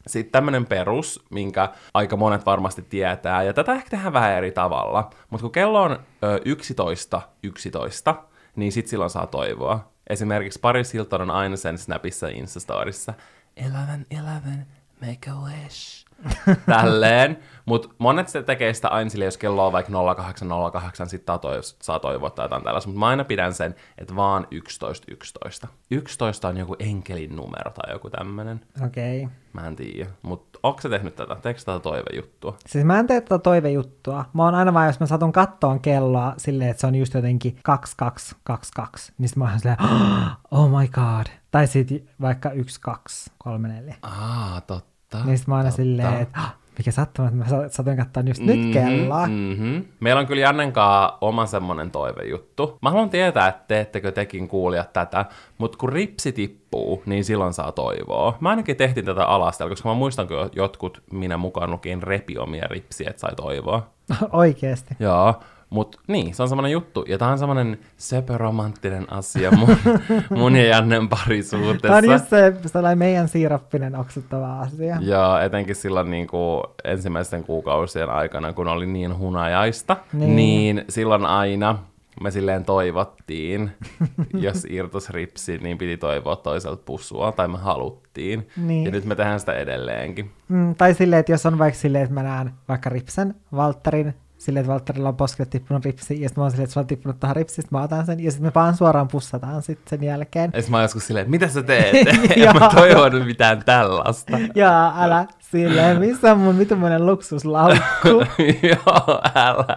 Sitten 0.06 0.32
tämmöinen 0.32 0.66
perus, 0.66 1.24
minkä 1.30 1.68
aika 1.94 2.16
monet 2.16 2.46
varmasti 2.46 2.82
tietää, 2.82 3.42
ja 3.42 3.52
tätä 3.52 3.72
ehkä 3.72 3.90
tehdään 3.90 4.12
vähän 4.12 4.32
eri 4.32 4.52
tavalla, 4.52 5.10
mutta 5.30 5.42
kun 5.42 5.52
kello 5.52 5.82
on 5.82 5.98
ö, 6.24 6.40
11, 6.44 7.22
11, 7.42 8.14
niin 8.56 8.72
sit 8.72 8.86
silloin 8.86 9.10
saa 9.10 9.26
toivoa. 9.26 9.92
Esimerkiksi 10.06 10.60
Paris 10.60 10.92
Hilton 10.92 11.20
on 11.20 11.30
aina 11.30 11.56
sen 11.56 11.78
Snapissa 11.78 12.28
ja 12.30 12.36
Instastorissa 12.36 13.14
11, 13.56 13.92
11, 14.10 14.66
make 15.00 15.30
a 15.30 15.34
wish. 15.34 16.01
Tälleen. 16.66 17.38
Mutta 17.64 17.88
monet 17.98 18.28
se 18.28 18.42
tekee 18.42 18.74
sitä 18.74 18.88
aina 18.88 19.10
sille, 19.10 19.24
jos 19.24 19.38
kello 19.38 19.66
on 19.66 19.72
vaikka 19.72 19.92
0808, 19.92 21.08
sitten 21.08 21.32
saa, 21.32 21.52
toiv- 21.52 21.76
saa 21.82 21.98
toivoa 21.98 22.30
tai 22.30 22.44
jotain 22.44 22.64
tällaista. 22.64 22.88
Mutta 22.88 23.00
mä 23.00 23.06
aina 23.06 23.24
pidän 23.24 23.54
sen, 23.54 23.74
että 23.98 24.16
vaan 24.16 24.46
11, 24.50 25.06
11. 25.10 25.68
11 25.90 26.48
on 26.48 26.56
joku 26.56 26.76
enkelin 26.78 27.36
numero 27.36 27.70
tai 27.70 27.92
joku 27.92 28.10
tämmönen. 28.10 28.60
Okei. 28.86 29.24
Okay. 29.24 29.36
Mä 29.52 29.66
en 29.66 29.76
tiedä. 29.76 30.10
Mutta 30.22 30.58
onko 30.62 30.80
se 30.80 30.88
tehnyt 30.88 31.16
tätä? 31.16 31.36
Teekö 31.42 31.60
tätä 31.64 31.80
toivejuttua? 31.80 32.56
Siis 32.66 32.84
mä 32.84 32.98
en 32.98 33.06
tee 33.06 33.20
tätä 33.20 33.38
toivejuttua. 33.38 34.24
Mä 34.32 34.44
oon 34.44 34.54
aina 34.54 34.74
vaan, 34.74 34.86
jos 34.86 35.00
mä 35.00 35.06
satun 35.06 35.32
kattoon 35.32 35.80
kelloa 35.80 36.34
silleen, 36.36 36.70
että 36.70 36.80
se 36.80 36.86
on 36.86 36.94
just 36.94 37.14
jotenkin 37.14 37.58
2222, 37.62 39.12
niin 39.18 39.28
sit 39.28 39.36
mä 39.36 39.44
oon 39.44 39.58
silleen, 39.58 39.78
oh 40.50 40.80
my 40.80 40.88
god. 40.88 41.26
Tai 41.50 41.66
sit 41.66 41.88
vaikka 42.20 42.48
1234. 42.48 43.94
Aa, 44.02 44.60
totta. 44.60 44.91
Niin 45.24 45.38
sit 45.38 45.46
mä 45.46 45.56
aina 45.56 45.68
totta. 45.70 45.82
silleen, 45.82 46.14
että 46.20 46.40
"Ah, 46.40 46.54
mikä 46.78 46.90
sattuma, 46.90 47.28
että 47.28 47.38
mä 47.38 47.48
sa- 47.48 47.68
satuin 47.68 47.96
kattoon 47.96 48.28
just 48.28 48.42
nyt 48.42 48.60
Mhm, 48.60 48.72
kelloa. 48.72 49.26
Mm-hmm. 49.26 49.84
Meillä 50.00 50.20
on 50.20 50.26
kyllä 50.26 50.42
Jannenkaa 50.42 51.18
oma 51.20 51.46
semmonen 51.46 51.90
toivejuttu. 51.90 52.78
Mä 52.82 52.90
haluan 52.90 53.10
tietää, 53.10 53.48
että 53.48 53.64
teettekö 53.68 54.12
tekin 54.12 54.48
kuulijat 54.48 54.92
tätä, 54.92 55.24
mutta 55.58 55.78
kun 55.78 55.88
ripsi 55.92 56.32
tippuu, 56.32 57.02
niin 57.06 57.24
silloin 57.24 57.52
saa 57.52 57.72
toivoa. 57.72 58.36
Mä 58.40 58.50
ainakin 58.50 58.76
tehtiin 58.76 59.06
tätä 59.06 59.26
alastella, 59.26 59.70
koska 59.70 59.88
mä 59.88 59.94
muistan, 59.94 60.28
kun 60.28 60.50
jotkut, 60.56 61.02
minä 61.12 61.36
mukaan 61.36 61.70
lukien, 61.70 62.02
repi 62.02 62.38
omia 62.38 62.66
ripsiä, 62.70 63.10
että 63.10 63.20
sai 63.20 63.34
toivoa. 63.36 63.86
Oikeesti. 64.32 64.94
Joo, 65.00 65.34
Mut 65.72 65.96
niin, 66.06 66.34
se 66.34 66.42
on 66.42 66.48
semmoinen 66.48 66.72
juttu, 66.72 67.04
ja 67.08 67.18
tää 67.18 67.28
on 67.28 67.38
semmoinen 67.38 67.78
söpöromanttinen 67.96 69.12
asia 69.12 69.50
mun, 69.50 69.76
mun 70.38 70.56
ja 70.56 70.64
Jannen 70.64 71.08
parisuhteessa. 71.08 71.80
Tämä 71.82 71.96
on 71.96 72.04
just 72.04 72.28
se 72.28 72.54
sellainen 72.66 72.98
meidän 72.98 73.28
siirappinen 73.28 73.96
oksuttava 73.96 74.60
asia. 74.60 74.98
Ja 75.00 75.42
etenkin 75.42 75.74
silloin 75.74 76.10
niin 76.10 76.26
kuin 76.26 76.62
ensimmäisten 76.84 77.44
kuukausien 77.44 78.10
aikana, 78.10 78.52
kun 78.52 78.68
oli 78.68 78.86
niin 78.86 79.18
hunajaista, 79.18 79.96
niin, 80.12 80.36
niin 80.36 80.84
silloin 80.88 81.26
aina 81.26 81.78
me 82.20 82.30
silleen 82.30 82.64
toivottiin, 82.64 83.70
jos 84.46 84.66
irtos 84.70 85.10
ripsi, 85.10 85.58
niin 85.58 85.78
piti 85.78 85.96
toivoa 85.96 86.36
toiselta 86.36 86.82
pussua, 86.84 87.32
tai 87.32 87.48
me 87.48 87.58
haluttiin. 87.58 88.48
Niin. 88.56 88.84
Ja 88.84 88.90
nyt 88.90 89.04
me 89.04 89.14
tehdään 89.14 89.40
sitä 89.40 89.52
edelleenkin. 89.52 90.30
Mm, 90.48 90.74
tai 90.74 90.94
silleen, 90.94 91.20
että 91.20 91.32
jos 91.32 91.46
on 91.46 91.58
vaikka 91.58 91.80
silleen, 91.80 92.04
että 92.04 92.14
mä 92.14 92.22
näen 92.22 92.50
vaikka 92.68 92.90
ripsen, 92.90 93.34
Valtterin, 93.56 94.14
silleen, 94.44 94.60
että 94.60 94.72
Valtterilla 94.72 95.08
on 95.08 95.16
posket 95.16 95.50
tippunut 95.50 95.84
ripsi, 95.84 96.20
ja 96.20 96.28
sitten 96.28 96.40
mä 96.40 96.44
oon 96.44 96.50
silleen, 96.50 96.64
että 96.64 96.74
sulla 96.74 96.84
on 96.84 96.88
tippunut 96.88 97.20
tähän 97.20 97.36
ripsi, 97.36 97.62
mä 97.70 97.82
otan 97.82 98.06
sen, 98.06 98.20
ja 98.20 98.30
sitten 98.30 98.48
me 98.48 98.52
vaan 98.54 98.76
suoraan 98.76 99.08
pussataan 99.08 99.62
sitten 99.62 99.90
sen 99.90 100.06
jälkeen. 100.06 100.50
Ja 100.54 100.62
mä 100.68 100.76
oon 100.76 100.84
joskus 100.84 101.06
silleen, 101.06 101.22
että 101.22 101.30
mitä 101.30 101.48
sä 101.48 101.62
teet? 101.62 101.94
en 102.36 102.56
mä 102.60 102.70
toivon 102.74 103.26
mitään 103.26 103.62
tällaista. 103.64 104.38
Joo, 104.54 104.92
älä 104.98 105.26
silleen, 105.38 106.00
missä 106.00 106.32
on 106.32 106.38
mun 106.38 106.58
vitumainen 106.58 107.06
luksuslaukku? 107.06 108.08
Joo, 108.70 109.20
älä. 109.34 109.76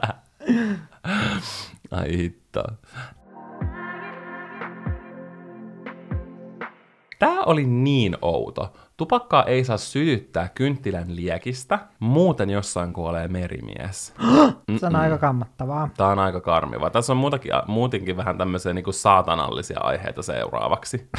Ai 1.91 2.17
hitto. 2.17 2.63
Tää 7.19 7.43
oli 7.45 7.65
niin 7.65 8.17
outo. 8.21 8.73
Tupakkaa 8.97 9.43
ei 9.43 9.63
saa 9.63 9.77
sytyttää 9.77 10.49
kynttilän 10.55 11.15
liekistä, 11.15 11.79
muuten 11.99 12.49
jossain 12.49 12.93
kuolee 12.93 13.27
merimies. 13.27 14.13
Se 14.79 14.85
on 14.85 14.95
aika 14.95 15.17
kammattavaa. 15.17 15.89
Tää 15.97 16.07
on 16.07 16.19
aika 16.19 16.41
karmiva. 16.41 16.89
Tässä 16.89 17.13
on 17.13 17.17
muutakin, 17.17 17.51
muutenkin 17.67 18.17
vähän 18.17 18.37
tämmöisiä 18.37 18.73
niinku 18.73 18.91
saatanallisia 18.91 19.79
aiheita 19.79 20.21
seuraavaksi. 20.21 21.09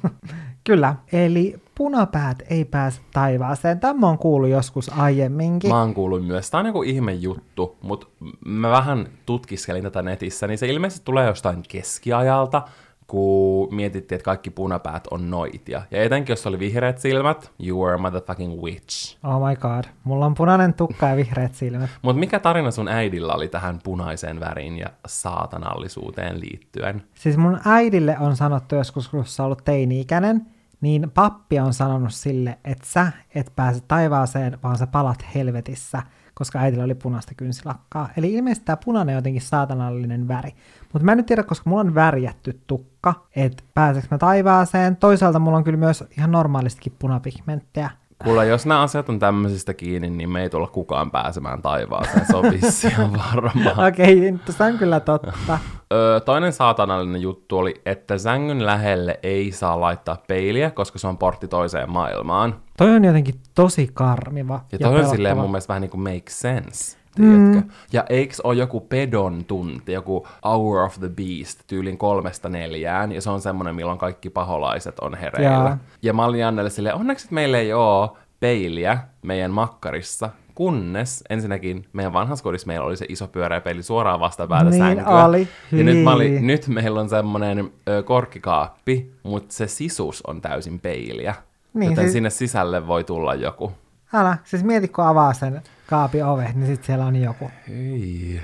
Kyllä, 0.64 0.94
eli 1.12 1.60
punapäät 1.74 2.42
ei 2.50 2.64
pääse 2.64 3.00
taivaaseen. 3.12 3.80
Tämä 3.80 4.06
on 4.06 4.18
kuullut 4.18 4.50
joskus 4.50 4.90
aiemminkin. 4.98 5.70
Mä 5.70 5.80
oon 5.80 5.94
kuullut 5.94 6.26
myös. 6.26 6.50
Tämä 6.50 6.60
on 6.60 6.66
joku 6.66 6.82
ihme 6.82 7.12
juttu, 7.12 7.76
mutta 7.82 8.06
mä 8.46 8.70
vähän 8.70 9.08
tutkiskelin 9.26 9.82
tätä 9.82 10.02
netissä, 10.02 10.46
niin 10.46 10.58
se 10.58 10.66
ilmeisesti 10.66 11.04
tulee 11.04 11.26
jostain 11.26 11.62
keskiajalta, 11.68 12.62
kun 13.06 13.74
mietittiin, 13.74 14.16
että 14.16 14.24
kaikki 14.24 14.50
punapäät 14.50 15.06
on 15.10 15.30
noitia. 15.30 15.82
Ja 15.90 16.02
etenkin, 16.02 16.32
jos 16.32 16.46
oli 16.46 16.58
vihreät 16.58 16.98
silmät, 16.98 17.52
you 17.66 17.84
were 17.84 17.94
a 17.94 17.98
motherfucking 17.98 18.62
witch. 18.62 19.16
Oh 19.24 19.48
my 19.48 19.56
god, 19.56 19.84
mulla 20.04 20.26
on 20.26 20.34
punainen 20.34 20.74
tukka 20.74 21.08
ja 21.08 21.16
vihreät 21.16 21.54
silmät. 21.54 21.90
Mutta 22.02 22.20
mikä 22.20 22.40
tarina 22.40 22.70
sun 22.70 22.88
äidillä 22.88 23.34
oli 23.34 23.48
tähän 23.48 23.78
punaiseen 23.84 24.40
väriin 24.40 24.78
ja 24.78 24.86
saatanallisuuteen 25.06 26.40
liittyen? 26.40 27.02
Siis 27.14 27.36
mun 27.36 27.60
äidille 27.64 28.16
on 28.20 28.36
sanottu 28.36 28.74
joskus, 28.74 29.08
kun 29.08 29.26
sä 29.26 29.44
ollut 29.44 29.64
teini-ikäinen, 29.64 30.46
niin 30.80 31.10
pappi 31.14 31.60
on 31.60 31.74
sanonut 31.74 32.14
sille, 32.14 32.58
että 32.64 32.86
sä 32.86 33.12
et 33.34 33.52
pääse 33.56 33.80
taivaaseen, 33.88 34.58
vaan 34.62 34.78
sä 34.78 34.86
palat 34.86 35.24
helvetissä, 35.34 36.02
koska 36.34 36.58
äitillä 36.58 36.84
oli 36.84 36.94
punaista 36.94 37.34
kynsilakkaa. 37.34 38.08
Eli 38.16 38.32
ilmeisesti 38.32 38.64
tämä 38.64 38.76
punainen 38.84 39.12
on 39.12 39.18
jotenkin 39.18 39.42
saatanallinen 39.42 40.28
väri. 40.28 40.54
Mutta 40.92 41.04
mä 41.04 41.12
en 41.12 41.16
nyt 41.16 41.26
tiedä, 41.26 41.42
koska 41.42 41.70
mulla 41.70 41.80
on 41.80 41.94
värjätty 41.94 42.60
tukka, 42.66 43.26
että 43.36 43.62
pääseekö 43.74 44.08
mä 44.10 44.18
taivaaseen. 44.18 44.96
Toisaalta 44.96 45.38
mulla 45.38 45.56
on 45.56 45.64
kyllä 45.64 45.78
myös 45.78 46.04
ihan 46.18 46.32
normaalistikin 46.32 46.96
punapigmenttejä. 46.98 47.90
Kuule, 48.24 48.46
jos 48.46 48.66
nämä 48.66 48.82
asiat 48.82 49.08
on 49.08 49.18
tämmöisistä 49.18 49.74
kiinni, 49.74 50.10
niin 50.10 50.30
me 50.30 50.42
ei 50.42 50.50
tulla 50.50 50.66
kukaan 50.66 51.10
pääsemään 51.10 51.62
taivaaseen, 51.62 52.26
se 52.72 52.92
on 52.98 53.12
varmaan. 53.34 53.88
Okei, 53.88 54.28
okay, 54.28 54.54
se 54.54 54.64
on 54.64 54.78
kyllä 54.78 55.00
totta. 55.00 55.58
Öö, 55.92 56.20
toinen 56.20 56.52
saatanallinen 56.52 57.22
juttu 57.22 57.58
oli, 57.58 57.74
että 57.86 58.18
sängyn 58.18 58.66
lähelle 58.66 59.20
ei 59.22 59.52
saa 59.52 59.80
laittaa 59.80 60.16
peiliä, 60.28 60.70
koska 60.70 60.98
se 60.98 61.06
on 61.06 61.18
portti 61.18 61.48
toiseen 61.48 61.90
maailmaan. 61.90 62.56
Toi 62.76 62.90
on 62.90 63.04
jotenkin 63.04 63.34
tosi 63.54 63.90
karmiva. 63.94 64.54
Ja, 64.54 64.78
ja 64.80 64.88
toi 64.88 65.00
on 65.00 65.08
silleen 65.08 65.36
mun 65.36 65.50
mielestä 65.50 65.68
vähän 65.68 65.80
niin 65.80 65.90
kuin 65.90 66.00
make 66.00 66.30
sense. 66.30 66.96
Mm. 67.18 67.62
Ja 67.92 68.04
eikö 68.08 68.34
ole 68.44 68.54
joku 68.54 68.80
pedon 68.80 69.44
tunti, 69.44 69.92
joku 69.92 70.26
Hour 70.44 70.78
of 70.78 70.98
the 70.98 71.08
Beast, 71.08 71.60
tyylin 71.66 71.98
kolmesta 71.98 72.48
neljään, 72.48 73.12
ja 73.12 73.20
se 73.20 73.30
on 73.30 73.40
semmoinen, 73.40 73.74
milloin 73.74 73.98
kaikki 73.98 74.30
paholaiset 74.30 74.98
on 74.98 75.14
hereillä. 75.14 75.68
Ja, 75.70 75.78
ja 76.02 76.12
mä 76.12 76.24
olin 76.24 76.40
Jannelle 76.40 76.70
silleen, 76.70 76.94
onneksi 76.94 77.26
meillä 77.30 77.58
ei 77.58 77.72
ole 77.72 78.10
peiliä 78.40 78.98
meidän 79.22 79.50
makkarissa, 79.50 80.30
kunnes 80.54 81.24
ensinnäkin 81.30 81.86
meidän 81.92 82.12
vanhassa 82.12 82.42
kodissa 82.42 82.66
meillä 82.66 82.86
oli 82.86 82.96
se 82.96 83.06
iso 83.08 83.28
pyöreä 83.28 83.60
peili 83.60 83.82
suoraan 83.82 84.20
vastapäätä 84.20 84.70
niin 84.70 84.82
sänkyä. 84.82 85.24
Oli. 85.24 85.48
Ja 85.72 85.84
nyt, 85.84 86.02
mä 86.02 86.12
olin, 86.12 86.46
nyt 86.46 86.68
meillä 86.68 87.00
on 87.00 87.08
semmoinen 87.08 87.72
ö, 87.88 88.02
korkkikaappi, 88.02 89.12
mutta 89.22 89.54
se 89.54 89.66
sisus 89.66 90.22
on 90.26 90.40
täysin 90.40 90.80
peiliä. 90.80 91.34
Niin, 91.74 91.90
joten 91.90 92.04
siis... 92.04 92.12
sinne 92.12 92.30
sisälle 92.30 92.86
voi 92.86 93.04
tulla 93.04 93.34
joku. 93.34 93.72
Älä, 94.14 94.38
siis 94.44 94.64
mieti 94.64 94.88
kun 94.88 95.04
avaa 95.04 95.32
sen 95.32 95.62
kaapin 95.86 96.24
ove, 96.24 96.50
niin 96.54 96.66
sitten 96.66 96.86
siellä 96.86 97.04
on 97.06 97.16
joku. 97.16 97.50
Ei. 97.70 98.40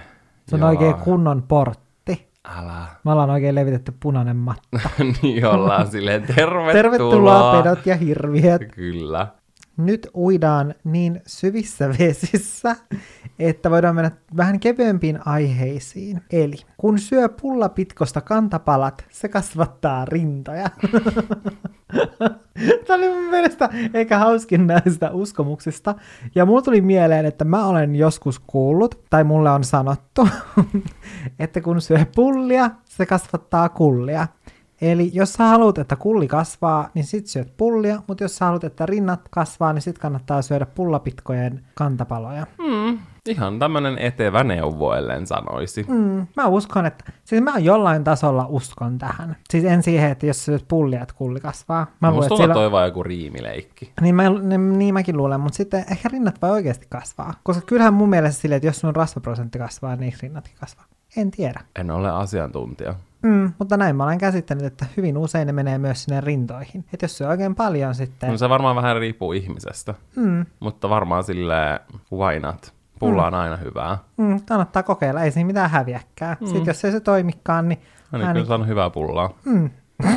Se 0.48 0.54
on 0.54 0.60
Joo. 0.60 0.68
oikein 0.70 0.94
kunnon 0.94 1.42
portti. 1.42 2.28
Älä. 2.58 2.86
Me 3.04 3.12
ollaan 3.12 3.30
oikein 3.30 3.54
levitetty 3.54 3.92
punainen 4.00 4.36
matta. 4.36 4.80
niin 5.22 5.46
ollaan 5.46 5.86
silleen, 5.86 6.22
tervetuloa. 6.36 6.72
tervetuloa 6.72 7.62
pedot 7.62 7.86
ja 7.86 7.96
hirviöt. 7.96 8.62
Kyllä. 8.74 9.26
Nyt 9.76 10.08
uidaan 10.14 10.74
niin 10.84 11.22
syvissä 11.26 11.88
vesissä, 11.98 12.76
että 13.38 13.70
voidaan 13.70 13.94
mennä 13.94 14.10
vähän 14.36 14.60
kevyempiin 14.60 15.18
aiheisiin. 15.26 16.20
Eli 16.32 16.56
kun 16.76 16.98
syö 16.98 17.28
pullapitkosta 17.28 18.20
kantapalat, 18.20 19.04
se 19.10 19.28
kasvattaa 19.28 20.04
rintoja. 20.04 20.70
Tämä 22.86 22.96
oli 22.96 23.08
mun 23.08 23.30
mielestä 23.30 23.70
eikä 23.94 24.18
hauskin 24.18 24.66
näistä 24.66 25.10
uskomuksista. 25.10 25.94
Ja 26.34 26.46
mulla 26.46 26.62
tuli 26.62 26.80
mieleen, 26.80 27.26
että 27.26 27.44
mä 27.44 27.66
olen 27.66 27.96
joskus 27.96 28.38
kuullut, 28.38 29.04
tai 29.10 29.24
mulle 29.24 29.50
on 29.50 29.64
sanottu, 29.64 30.28
että 31.38 31.60
kun 31.60 31.80
syö 31.80 32.06
pullia, 32.14 32.70
se 32.84 33.06
kasvattaa 33.06 33.68
kullia. 33.68 34.28
Eli 34.82 35.10
jos 35.14 35.32
sä 35.32 35.44
haluat, 35.44 35.78
että 35.78 35.96
kulli 35.96 36.28
kasvaa, 36.28 36.90
niin 36.94 37.04
sit 37.04 37.26
syöt 37.26 37.56
pullia, 37.56 38.02
mutta 38.06 38.24
jos 38.24 38.36
sä 38.36 38.44
haluat, 38.44 38.64
että 38.64 38.86
rinnat 38.86 39.20
kasvaa, 39.30 39.72
niin 39.72 39.82
sit 39.82 39.98
kannattaa 39.98 40.42
syödä 40.42 40.66
pullapitkojen 40.66 41.64
kantapaloja. 41.74 42.46
Mm, 42.58 42.98
ihan 43.26 43.58
tämmönen 43.58 43.98
etevä 43.98 44.44
neuvo, 44.44 44.94
ellen 44.94 45.26
sanoisi. 45.26 45.86
Mm, 45.88 46.26
mä 46.36 46.46
uskon, 46.46 46.86
että, 46.86 47.12
siis 47.24 47.42
mä 47.42 47.58
jollain 47.58 48.04
tasolla 48.04 48.46
uskon 48.48 48.98
tähän. 48.98 49.36
Siis 49.50 49.64
en 49.64 49.82
siihen, 49.82 50.10
että 50.10 50.26
jos 50.26 50.44
syöt 50.44 50.64
pullia, 50.68 51.02
että 51.02 51.14
kulli 51.14 51.40
kasvaa. 51.40 51.86
Mä 52.00 52.08
no, 52.08 52.14
musta 52.14 52.36
siellä... 52.36 52.54
toi 52.54 52.72
vaan 52.72 52.86
joku 52.86 53.02
riimileikki. 53.02 53.92
Niin, 54.00 54.14
mä, 54.14 54.28
niin, 54.28 54.78
niin 54.78 54.94
mäkin 54.94 55.16
luulen, 55.16 55.40
mutta 55.40 55.56
sitten 55.56 55.84
ehkä 55.90 56.08
rinnat 56.12 56.42
voi 56.42 56.50
oikeasti 56.50 56.86
kasvaa. 56.90 57.34
Koska 57.42 57.62
kyllähän 57.66 57.94
mun 57.94 58.08
mielestä 58.08 58.40
silleen, 58.40 58.56
että 58.56 58.66
jos 58.66 58.80
sun 58.80 58.96
rasvaprosentti 58.96 59.58
kasvaa, 59.58 59.96
niin 59.96 60.14
rinnatkin 60.22 60.56
kasvaa. 60.60 60.84
En 61.16 61.30
tiedä. 61.30 61.60
En 61.76 61.90
ole 61.90 62.10
asiantuntija. 62.10 62.94
Mm, 63.22 63.52
mutta 63.58 63.76
näin 63.76 63.96
mä 63.96 64.04
olen 64.04 64.18
käsittänyt, 64.18 64.64
että 64.64 64.86
hyvin 64.96 65.18
usein 65.18 65.46
ne 65.46 65.52
menee 65.52 65.78
myös 65.78 66.04
sinne 66.04 66.20
rintoihin. 66.20 66.84
Että 66.92 67.04
jos 67.04 67.18
se 67.18 67.26
oikein 67.26 67.54
paljon 67.54 67.94
sitten... 67.94 68.30
No 68.30 68.38
se 68.38 68.48
varmaan 68.48 68.76
vähän 68.76 68.96
riippuu 68.96 69.32
ihmisestä. 69.32 69.94
Mm. 70.16 70.46
Mutta 70.60 70.90
varmaan 70.90 71.24
sille 71.24 71.80
why 72.12 72.40
not? 72.40 72.74
Pulla 72.98 73.22
mm. 73.22 73.26
on 73.26 73.34
aina 73.34 73.56
hyvää. 73.56 73.98
Mm, 74.16 74.40
kannattaa 74.48 74.82
kokeilla, 74.82 75.22
ei 75.22 75.30
siinä 75.30 75.46
mitään 75.46 75.70
häviäkään. 75.70 76.36
Mm. 76.40 76.46
Sitten 76.46 76.66
jos 76.66 76.84
ei 76.84 76.92
se 76.92 77.00
toimikaan, 77.00 77.68
niin... 77.68 77.78
No 78.12 78.18
niin, 78.18 78.32
kyllä 78.32 78.54
on 78.54 78.68
hyvää 78.68 78.90
pullaa. 78.90 79.30
Mm. 79.44 79.70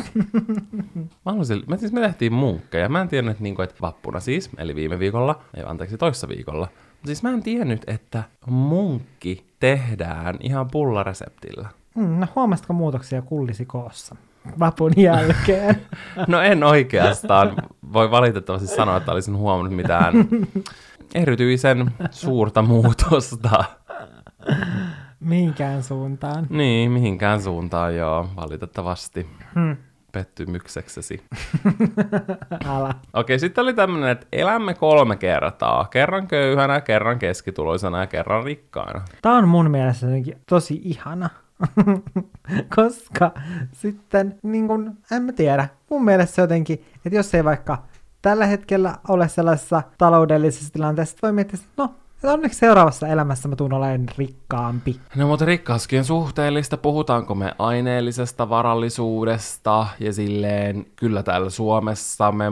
mä, 0.96 1.12
haluaisin, 1.24 1.62
me, 1.66 1.78
siis 1.78 1.92
me 1.92 2.00
tehtiin 2.00 2.32
munkkeja. 2.32 2.88
Mä 2.88 3.00
en 3.00 3.08
tiennyt, 3.08 3.32
että, 3.32 3.42
niinku, 3.42 3.62
että 3.62 3.76
vappuna 3.82 4.20
siis, 4.20 4.50
eli 4.58 4.74
viime 4.74 4.98
viikolla, 4.98 5.42
ei 5.54 5.62
anteeksi 5.66 5.98
toissa 5.98 6.28
viikolla. 6.28 6.68
Siis 7.04 7.22
mä 7.22 7.30
en 7.30 7.42
tiennyt, 7.42 7.84
että 7.86 8.22
munkki 8.46 9.46
tehdään 9.60 10.36
ihan 10.40 10.68
pullareseptillä. 10.70 11.68
Mm, 11.96 12.20
no 12.20 12.26
huomasitko 12.34 12.72
muutoksia 12.72 13.22
kullisi 13.22 13.66
koossa 13.66 14.16
vapun 14.58 14.92
jälkeen? 14.96 15.82
no 16.28 16.40
en 16.40 16.64
oikeastaan. 16.64 17.56
Voi 17.92 18.10
valitettavasti 18.10 18.68
sanoa, 18.68 18.96
että 18.96 19.12
olisin 19.12 19.36
huomannut 19.36 19.76
mitään 19.76 20.14
erityisen 21.14 21.90
suurta 22.10 22.62
muutosta. 22.62 23.64
Mihinkään 25.20 25.82
suuntaan. 25.82 26.46
Niin, 26.50 26.90
mihinkään 26.90 27.42
suuntaan, 27.42 27.96
joo, 27.96 28.28
valitettavasti. 28.36 29.26
Hmm 29.54 29.76
pettymykseksesi. 30.16 31.24
Älä. 32.76 32.94
Okei, 33.12 33.38
sitten 33.38 33.62
oli 33.62 33.74
tämmöinen, 33.74 34.10
että 34.10 34.26
elämme 34.32 34.74
kolme 34.74 35.16
kertaa. 35.16 35.84
Kerran 35.84 36.26
köyhänä, 36.26 36.80
kerran 36.80 37.18
keskituloisena 37.18 38.00
ja 38.00 38.06
kerran 38.06 38.44
rikkaana. 38.44 39.02
Tämä 39.22 39.38
on 39.38 39.48
mun 39.48 39.70
mielestä 39.70 40.06
tosi 40.48 40.80
ihana. 40.84 41.30
Koska 42.76 43.30
sitten, 43.72 44.38
niin 44.42 44.68
kun, 44.68 44.98
en 45.12 45.22
mä 45.22 45.32
tiedä, 45.32 45.68
mun 45.90 46.04
mielestä 46.04 46.34
se 46.34 46.42
jotenkin, 46.42 46.84
että 47.06 47.16
jos 47.18 47.34
ei 47.34 47.44
vaikka 47.44 47.82
tällä 48.22 48.46
hetkellä 48.46 48.96
ole 49.08 49.28
sellaisessa 49.28 49.82
taloudellisessa 49.98 50.72
tilanteessa, 50.72 51.12
että 51.14 51.26
voi 51.26 51.32
miettiä, 51.32 51.58
että 51.60 51.82
no, 51.82 51.94
Ja 52.22 52.32
onneksi 52.32 52.58
seuraavassa 52.58 53.08
elämässä 53.08 53.48
mä 53.48 53.56
tuun 53.56 53.72
olemaan 53.72 54.08
rikkaampi. 54.18 55.00
No 55.16 55.26
mutta 55.26 55.44
rikkauskin 55.44 56.04
suhteellista. 56.04 56.76
Puhutaanko 56.76 57.34
me 57.34 57.54
aineellisesta 57.58 58.48
varallisuudesta 58.48 59.86
ja 60.00 60.12
silleen 60.12 60.86
kyllä 60.96 61.22
täällä 61.22 61.50
Suomessa 61.50 62.32
me 62.32 62.44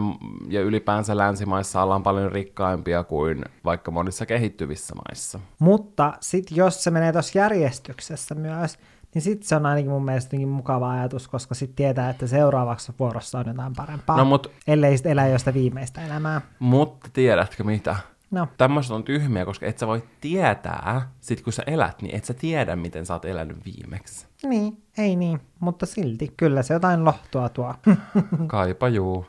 ja 0.49 0.61
ylipäänsä 0.61 1.17
länsimaissa 1.17 1.83
ollaan 1.83 2.03
paljon 2.03 2.33
rikkaimpia 2.33 3.05
kuin 3.05 3.45
vaikka 3.65 3.91
monissa 3.91 4.27
kehittyvissä 4.27 4.95
maissa. 4.95 5.41
Mutta 5.59 6.13
sitten 6.21 6.57
jos 6.57 6.85
se 6.85 6.91
menee 6.91 7.13
tuossa 7.13 7.39
järjestyksessä 7.39 8.35
myös, 8.35 8.79
niin 9.15 9.23
sitten 9.23 9.49
se 9.49 9.57
on 9.57 9.67
ainakin 9.67 9.91
mun 9.91 10.05
mielestä 10.05 10.37
mukava 10.37 10.91
ajatus, 10.91 11.29
koska 11.29 11.55
sitten 11.55 11.77
tietää, 11.77 12.11
että 12.11 12.27
seuraavaksi 12.27 12.93
vuorossa 12.99 13.39
on 13.39 13.47
jotain 13.47 13.73
parempaa. 13.77 14.17
No 14.17 14.25
mut, 14.25 14.53
ellei 14.67 14.97
sitten 14.97 15.13
elä 15.13 15.27
josta 15.27 15.55
viimeistä 15.55 16.07
elämää. 16.07 16.41
Mutta 16.59 17.09
tiedätkö 17.13 17.65
mitä? 17.65 17.97
No. 18.31 18.49
Tämmöiset 18.57 18.93
on 18.93 19.05
tyhmiä, 19.05 19.45
koska 19.45 19.67
et 19.67 19.79
sä 19.79 19.87
voi 19.87 20.03
tietää, 20.21 21.09
sit 21.21 21.43
kun 21.43 21.53
sä 21.53 21.63
elät, 21.67 22.03
niin 22.03 22.17
et 22.17 22.25
sä 22.25 22.35
tiedä, 22.35 22.77
miten 22.77 23.07
sä 23.07 23.15
oot 23.15 23.25
elänyt 23.25 23.57
viimeksi. 23.65 24.27
Niin, 24.43 24.83
ei 24.99 25.17
niin, 25.17 25.41
mutta 25.61 25.87
silti 25.87 26.35
kyllä 26.37 26.63
se 26.63 26.75
jotain 26.75 27.05
lohtua 27.05 27.49
tuo. 27.49 27.75
Kaipa 28.47 28.89
juu. 28.89 29.27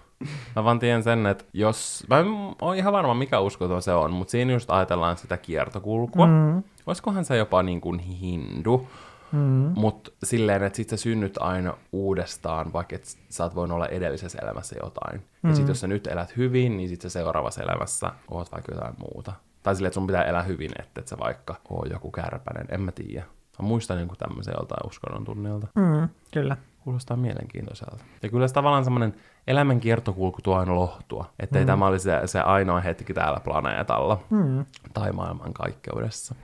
Mä 0.55 0.63
vaan 0.63 0.79
tiedän 0.79 1.03
sen, 1.03 1.25
että 1.25 1.45
jos... 1.53 2.05
Mä 2.09 2.19
en 2.19 2.27
ole 2.61 2.77
ihan 2.77 2.93
varma, 2.93 3.13
mikä 3.13 3.39
uskoton 3.39 3.81
se 3.81 3.93
on, 3.93 4.13
mutta 4.13 4.31
siinä 4.31 4.53
just 4.53 4.71
ajatellaan 4.71 5.17
sitä 5.17 5.37
kiertokulkua. 5.37 6.27
Mm. 6.27 6.63
Olisikohan 6.85 7.25
se 7.25 7.37
jopa 7.37 7.63
niin 7.63 7.81
kuin 7.81 7.99
hindu, 7.99 8.87
Mm. 9.35 9.71
Mutta 9.75 10.11
silleen, 10.23 10.63
että 10.63 10.77
sit 10.77 10.89
sä 10.89 10.97
synnyt 10.97 11.37
aina 11.39 11.77
uudestaan, 11.91 12.73
vaikka 12.73 12.95
et 12.95 13.05
sä 13.29 13.43
oot 13.43 13.55
voinut 13.55 13.75
olla 13.75 13.87
edellisessä 13.87 14.39
elämässä 14.41 14.75
jotain. 14.83 15.21
Mm. 15.43 15.49
Ja 15.49 15.55
sit 15.55 15.67
jos 15.67 15.79
sä 15.79 15.87
nyt 15.87 16.07
elät 16.07 16.37
hyvin, 16.37 16.77
niin 16.77 16.89
sit 16.89 17.01
sä 17.01 17.09
seuraavassa 17.09 17.63
elämässä 17.63 18.11
oot 18.31 18.51
vaikka 18.51 18.71
jotain 18.71 18.93
muuta. 18.97 19.33
Tai 19.63 19.75
silleen, 19.75 19.87
että 19.87 19.93
sun 19.93 20.07
pitää 20.07 20.23
elää 20.23 20.43
hyvin, 20.43 20.71
että 20.79 21.01
et 21.01 21.07
sä 21.07 21.17
vaikka 21.19 21.55
oo 21.69 21.85
joku 21.85 22.11
kärpänen, 22.11 22.65
en 22.69 22.81
mä 22.81 22.91
tiedä. 22.91 23.25
Mä 23.59 23.67
muistan 23.67 23.99
jonkun 23.99 24.17
tämmöisen 24.17 24.53
joltain 24.57 24.87
uskonnon 24.87 25.25
tunnilta. 25.25 25.67
Mm, 25.75 26.09
kyllä. 26.31 26.57
Kuulostaa 26.83 27.17
mielenkiintoiselta. 27.17 28.03
Ja 28.23 28.29
kyllä 28.29 28.47
se 28.47 28.53
tavallaan 28.53 28.83
semmoinen 28.83 29.15
elämän 29.47 29.79
kiertokulku 29.79 30.41
tuo 30.41 30.55
aina 30.55 30.75
lohtua. 30.75 31.25
Että 31.39 31.59
mm. 31.59 31.65
tämä 31.65 31.87
olisi 31.87 32.03
se, 32.03 32.21
se 32.25 32.39
ainoa 32.39 32.81
hetki 32.81 33.13
täällä 33.13 33.39
planeetalla. 33.39 34.23
Mm. 34.29 34.65
Tai 34.93 35.11
maailman 35.11 35.53
kaikkeudessa. 35.53 36.35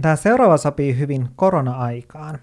Tämä 0.00 0.16
seuraava 0.16 0.56
sopii 0.56 0.98
hyvin 0.98 1.28
korona-aikaan. 1.36 2.38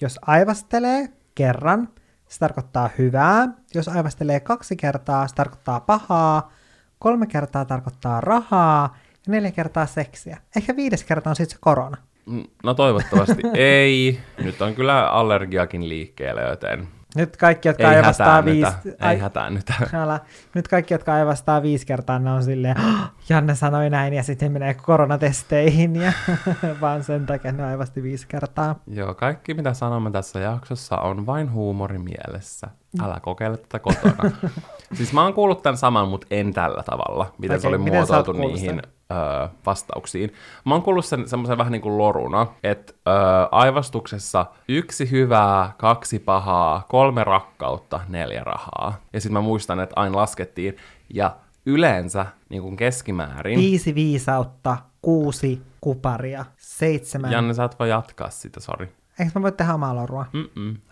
Jos 0.00 0.18
aivastelee 0.22 1.08
kerran, 1.34 1.88
se 2.28 2.38
tarkoittaa 2.38 2.90
hyvää. 2.98 3.48
Jos 3.74 3.88
aivastelee 3.88 4.40
kaksi 4.40 4.76
kertaa, 4.76 5.28
se 5.28 5.34
tarkoittaa 5.34 5.80
pahaa. 5.80 6.52
Kolme 6.98 7.26
kertaa 7.26 7.64
tarkoittaa 7.64 8.20
rahaa. 8.20 8.96
Ja 9.26 9.32
neljä 9.32 9.50
kertaa 9.50 9.86
seksiä. 9.86 10.38
Ehkä 10.56 10.76
viides 10.76 11.04
kerta 11.04 11.30
on 11.30 11.36
sitten 11.36 11.54
se 11.54 11.58
korona. 11.60 11.96
Mm, 12.26 12.44
no 12.64 12.74
toivottavasti 12.74 13.42
ei. 13.54 14.20
Nyt 14.38 14.62
on 14.62 14.74
kyllä 14.74 15.10
allergiakin 15.10 15.88
liikkeellä, 15.88 16.40
joten 16.42 16.88
nyt 17.16 17.36
kaikki, 17.36 17.68
jotka 17.68 17.90
ei 17.90 17.96
aivastaa 17.96 18.44
viisi... 18.44 18.72
Ai... 19.00 19.14
Ei 19.14 19.50
nyt. 19.50 19.72
Älä. 19.94 20.20
Nyt 20.54 20.68
kaikki, 20.68 20.94
jotka 20.94 21.14
aivastaa 21.14 21.62
viisi 21.62 21.86
kertaa, 21.86 22.18
ne 22.18 22.32
on 22.32 22.42
silleen, 22.42 22.76
oh, 22.80 23.08
Janne 23.28 23.54
sanoi 23.54 23.90
näin, 23.90 24.14
ja 24.14 24.22
sitten 24.22 24.52
menee 24.52 24.74
koronatesteihin, 24.74 25.96
ja 25.96 26.12
vaan 26.80 27.04
sen 27.04 27.26
takia 27.26 27.52
ne 27.52 27.64
aivasti 27.64 28.02
viisi 28.02 28.26
kertaa. 28.26 28.74
Joo, 28.86 29.14
kaikki 29.14 29.54
mitä 29.54 29.74
sanomme 29.74 30.10
tässä 30.10 30.40
jaksossa 30.40 30.96
on 30.96 31.26
vain 31.26 31.52
huumori 31.52 31.98
mielessä. 31.98 32.68
Älä 33.02 33.20
kokeile 33.20 33.56
tätä 33.56 33.78
kotona. 33.78 34.30
siis 34.96 35.12
mä 35.12 35.22
oon 35.22 35.34
kuullut 35.34 35.62
tämän 35.62 35.76
saman, 35.76 36.08
mutta 36.08 36.26
en 36.30 36.52
tällä 36.52 36.82
tavalla, 36.82 37.32
miten 37.38 37.54
okay, 37.54 37.60
se 37.60 37.68
oli 37.68 37.78
miten 37.78 37.92
muotoiltu 37.92 38.32
niihin 38.32 38.82
öö, 39.12 39.48
vastauksiin. 39.66 40.32
Mä 40.64 40.74
oon 40.74 40.82
kuullut 40.82 41.04
sen 41.04 41.28
semmoisen 41.28 41.58
vähän 41.58 41.72
niin 41.72 41.82
kuin 41.82 41.98
loruna, 41.98 42.46
että 42.62 42.92
öö, 43.08 43.14
aivastuksessa 43.50 44.46
yksi 44.68 45.10
hyvää, 45.10 45.72
kaksi 45.78 46.18
pahaa, 46.18 46.86
kolme 46.88 47.24
rakkautta, 47.24 48.00
neljä 48.08 48.44
rahaa. 48.44 48.94
Ja 49.12 49.20
sitten 49.20 49.32
mä 49.32 49.40
muistan, 49.40 49.80
että 49.80 50.00
aina 50.00 50.16
laskettiin, 50.16 50.76
ja 51.14 51.36
yleensä 51.66 52.26
niin 52.48 52.62
kuin 52.62 52.76
keskimäärin... 52.76 53.58
Viisi 53.58 53.94
viisautta, 53.94 54.76
kuusi 55.02 55.62
kuparia, 55.80 56.44
seitsemän... 56.56 57.32
Janne, 57.32 57.54
sä 57.54 57.64
et 57.64 57.78
voi 57.78 57.88
jatkaa 57.88 58.30
sitä, 58.30 58.60
sori. 58.60 58.92
Eikö 59.18 59.32
mä 59.34 59.42
voi 59.42 59.52
tehdä 59.52 59.74
omaa 59.74 59.94
lorua? 59.94 60.26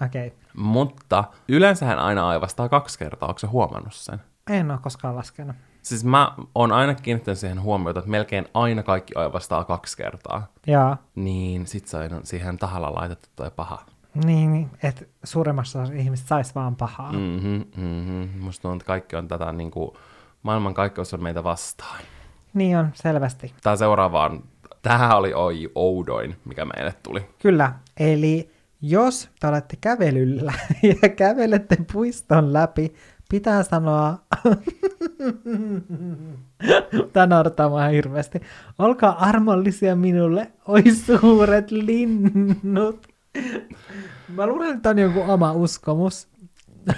Okei. 0.05 0.27
Okay. 0.27 0.39
Mutta 0.57 1.25
yleensähän 1.49 1.99
aina 1.99 2.29
aivastaa 2.29 2.69
kaksi 2.69 2.99
kertaa, 2.99 3.29
onko 3.29 3.39
se 3.39 3.47
huomannut 3.47 3.95
sen? 3.95 4.21
En 4.51 4.71
ole 4.71 4.79
koskaan 4.83 5.17
laskenut. 5.17 5.57
Siis 5.85 6.05
mä 6.05 6.35
oon 6.55 6.73
aina 6.73 6.95
kiinnittänyt 6.95 7.39
siihen 7.39 7.63
huomiota, 7.63 8.01
että 8.01 8.11
melkein 8.11 8.49
aina 8.55 8.83
kaikki 8.83 9.15
aivastaa 9.17 9.65
kaksi 9.65 9.97
kertaa. 9.97 10.47
Jaa. 10.67 10.97
Niin 11.15 11.67
sit 11.67 11.87
se 11.87 11.97
on 11.97 12.21
siihen 12.23 12.59
tahalla 12.59 12.95
laitettu 12.95 13.29
toi 13.37 13.51
paha. 13.57 13.87
Niin, 14.25 14.53
niin 14.53 14.71
että 14.83 15.05
suuremmassa 15.25 15.83
ihmistä 15.83 16.29
saisi 16.29 16.55
vaan 16.55 16.77
pahaa. 16.77 17.13
Mm-hmm, 17.13 17.65
mm-hmm. 17.77 18.29
Musta 18.41 18.63
tuntuu, 18.63 18.77
että 18.77 18.87
kaikki 18.87 19.17
on 19.17 19.29
tätä 19.29 19.53
niin 19.53 19.71
kuin, 19.71 19.91
maailman 20.43 20.75
kaikkeus 20.75 21.15
on 21.15 21.23
meitä 21.23 21.45
vastaan. 21.45 22.01
Niin 22.55 22.79
on, 22.79 22.91
selvästi. 22.95 23.55
Tää 23.63 23.77
seuraavaan, 23.77 24.43
tähän 24.83 25.17
oli 25.17 25.35
oi 25.35 25.71
oudoin, 25.75 26.37
mikä 26.45 26.65
meille 26.65 26.95
tuli. 27.03 27.27
Kyllä, 27.43 27.73
eli 27.97 28.51
jos 28.81 29.29
te 29.41 29.47
olette 29.47 29.77
kävelyllä 29.81 30.53
ja 31.03 31.09
kävelette 31.09 31.77
puiston 31.93 32.53
läpi, 32.53 32.95
pitää 33.35 33.63
sanoa, 33.63 34.19
tämä 37.13 37.27
naurattaa 37.27 37.89
hirveästi, 37.89 38.41
olkaa 38.79 39.19
armollisia 39.19 39.97
minulle, 39.97 40.53
oi 40.69 40.83
suuret 40.91 41.71
linnut. 41.71 43.07
Mä 44.29 44.47
luulen, 44.47 44.69
että 44.71 44.83
tämä 44.83 44.91
on 44.91 44.99
joku 44.99 45.33
oma 45.33 45.53
uskomus. 45.53 46.29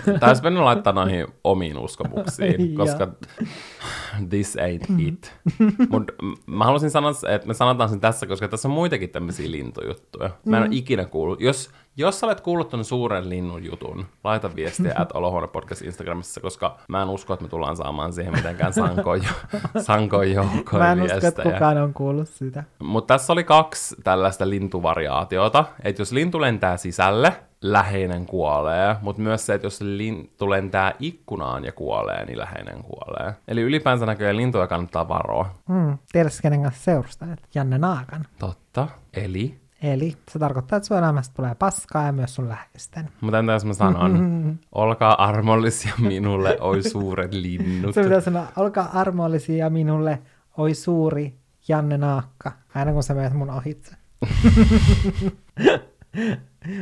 Tämä 0.04 0.28
olisi 0.28 0.42
mennyt 0.42 0.62
laittaa 0.62 0.92
noihin 0.92 1.26
omiin 1.44 1.78
uskomuksiin, 1.78 2.74
koska 2.74 3.08
this 4.28 4.56
ain't 4.56 4.92
mm. 4.92 5.08
it. 5.08 5.34
Mutta 5.88 6.12
mä 6.46 6.64
haluaisin 6.64 6.90
sanoa, 6.90 7.12
että 7.28 7.48
me 7.48 7.54
sanotaan 7.54 7.90
sen 7.90 8.00
tässä, 8.00 8.26
koska 8.26 8.48
tässä 8.48 8.68
on 8.68 8.74
muitakin 8.74 9.10
tämmöisiä 9.10 9.50
lintujuttuja. 9.50 10.30
Mä 10.44 10.56
en 10.56 10.62
mm. 10.62 10.66
ole 10.68 10.76
ikinä 10.76 11.04
kuullut. 11.04 11.40
Jos, 11.40 11.70
jos 11.96 12.20
sä 12.20 12.26
olet 12.26 12.40
kuullut 12.40 12.68
ton 12.68 12.84
suuren 12.84 13.28
linnun 13.28 13.64
jutun, 13.64 14.06
laita 14.24 14.56
viestiä 14.56 14.92
at 15.02 15.12
Olohuone 15.12 15.46
podcast 15.46 15.82
Instagramissa, 15.82 16.40
koska 16.40 16.76
mä 16.88 17.02
en 17.02 17.08
usko, 17.08 17.32
että 17.34 17.44
me 17.44 17.48
tullaan 17.48 17.76
saamaan 17.76 18.12
siihen 18.12 18.34
mitenkään 18.34 18.72
sankoin, 18.72 19.22
sankoin 19.86 20.32
joukkoin 20.32 20.82
Mä 20.82 20.92
en 20.92 20.98
viestejä. 20.98 21.16
usko, 21.16 21.28
että 21.28 21.42
kukaan 21.42 21.78
on 21.78 21.94
kuullut 21.94 22.28
sitä. 22.28 22.64
Mutta 22.82 23.14
tässä 23.14 23.32
oli 23.32 23.44
kaksi 23.44 23.96
tällaista 24.04 24.50
lintuvariaatiota, 24.50 25.64
että 25.84 26.00
jos 26.02 26.12
lintu 26.12 26.40
lentää 26.40 26.76
sisälle, 26.76 27.36
läheinen 27.60 28.26
kuolee, 28.26 28.96
mutta 29.00 29.22
myös 29.22 29.46
se, 29.46 29.54
että 29.54 29.66
jos 29.66 29.80
lintu 29.80 30.50
lentää 30.50 30.92
ikkunaan 30.98 31.64
ja 31.64 31.72
kuolee, 31.72 32.24
niin 32.24 32.38
läheinen 32.38 32.82
kuolee. 32.82 33.34
Eli 33.48 33.60
ylipäänsä 33.60 34.06
näköjään 34.06 34.36
lintuja 34.36 34.66
kannattaa 34.66 35.08
varoa. 35.08 35.54
Mm, 35.68 35.98
tiedätkö 36.12 36.38
kenen 36.42 36.62
kanssa 36.62 36.84
seurustajat? 36.84 37.38
Janne 37.54 37.78
Naakan. 37.78 38.26
Totta. 38.38 38.88
Eli? 39.14 39.60
Eli 39.82 40.16
se 40.30 40.38
tarkoittaa, 40.38 40.76
että 40.76 40.86
sun 40.86 40.96
elämästä 40.96 41.34
tulee 41.34 41.54
paskaa 41.54 42.06
ja 42.06 42.12
myös 42.12 42.34
sun 42.34 42.48
läheisten. 42.48 43.08
Mutta 43.20 43.38
entä 43.38 43.52
jos 43.52 43.64
mä 43.64 43.72
sanon, 43.72 44.18
olkaa 44.72 45.24
armollisia 45.24 45.92
minulle, 45.98 46.56
oi 46.60 46.82
suuret 46.82 47.34
linnut. 47.34 47.94
Se 47.94 48.02
pitää 48.02 48.20
sanoa, 48.20 48.46
olkaa 48.56 48.90
armollisia 48.92 49.70
minulle, 49.70 50.18
oi 50.56 50.74
suuri 50.74 51.34
Janne 51.68 51.98
Naakka. 51.98 52.52
Aina 52.74 52.92
kun 52.92 53.02
sä 53.02 53.14
menet 53.14 53.32
mun 53.32 53.50
ohitse. 53.50 53.96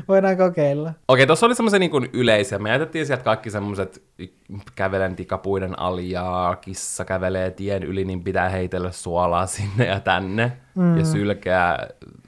Voidaan 0.09 0.37
kokeilla. 0.37 0.93
Okei, 1.09 1.27
tuossa 1.27 1.47
oli 1.47 1.55
semmoisia 1.55 1.79
niin 1.79 2.11
yleisiä. 2.13 2.59
Me 2.59 2.71
jätettiin 2.71 3.07
sieltä 3.07 3.25
kaikki 3.25 3.51
semmoiset 3.51 4.03
kävelen 4.75 5.17
tikapuiden 5.17 5.79
ali 5.79 6.11
ja 6.11 6.57
kissa 6.61 7.05
kävelee 7.05 7.51
tien 7.51 7.83
yli, 7.83 8.05
niin 8.05 8.25
pitää 8.25 8.49
heitellä 8.49 8.93
suolaa 8.93 9.47
sinne 9.47 9.87
ja 9.87 10.01
tänne. 10.01 10.53
Mm. 10.75 10.99
Ja 10.99 11.05
sylkeä 11.05 11.79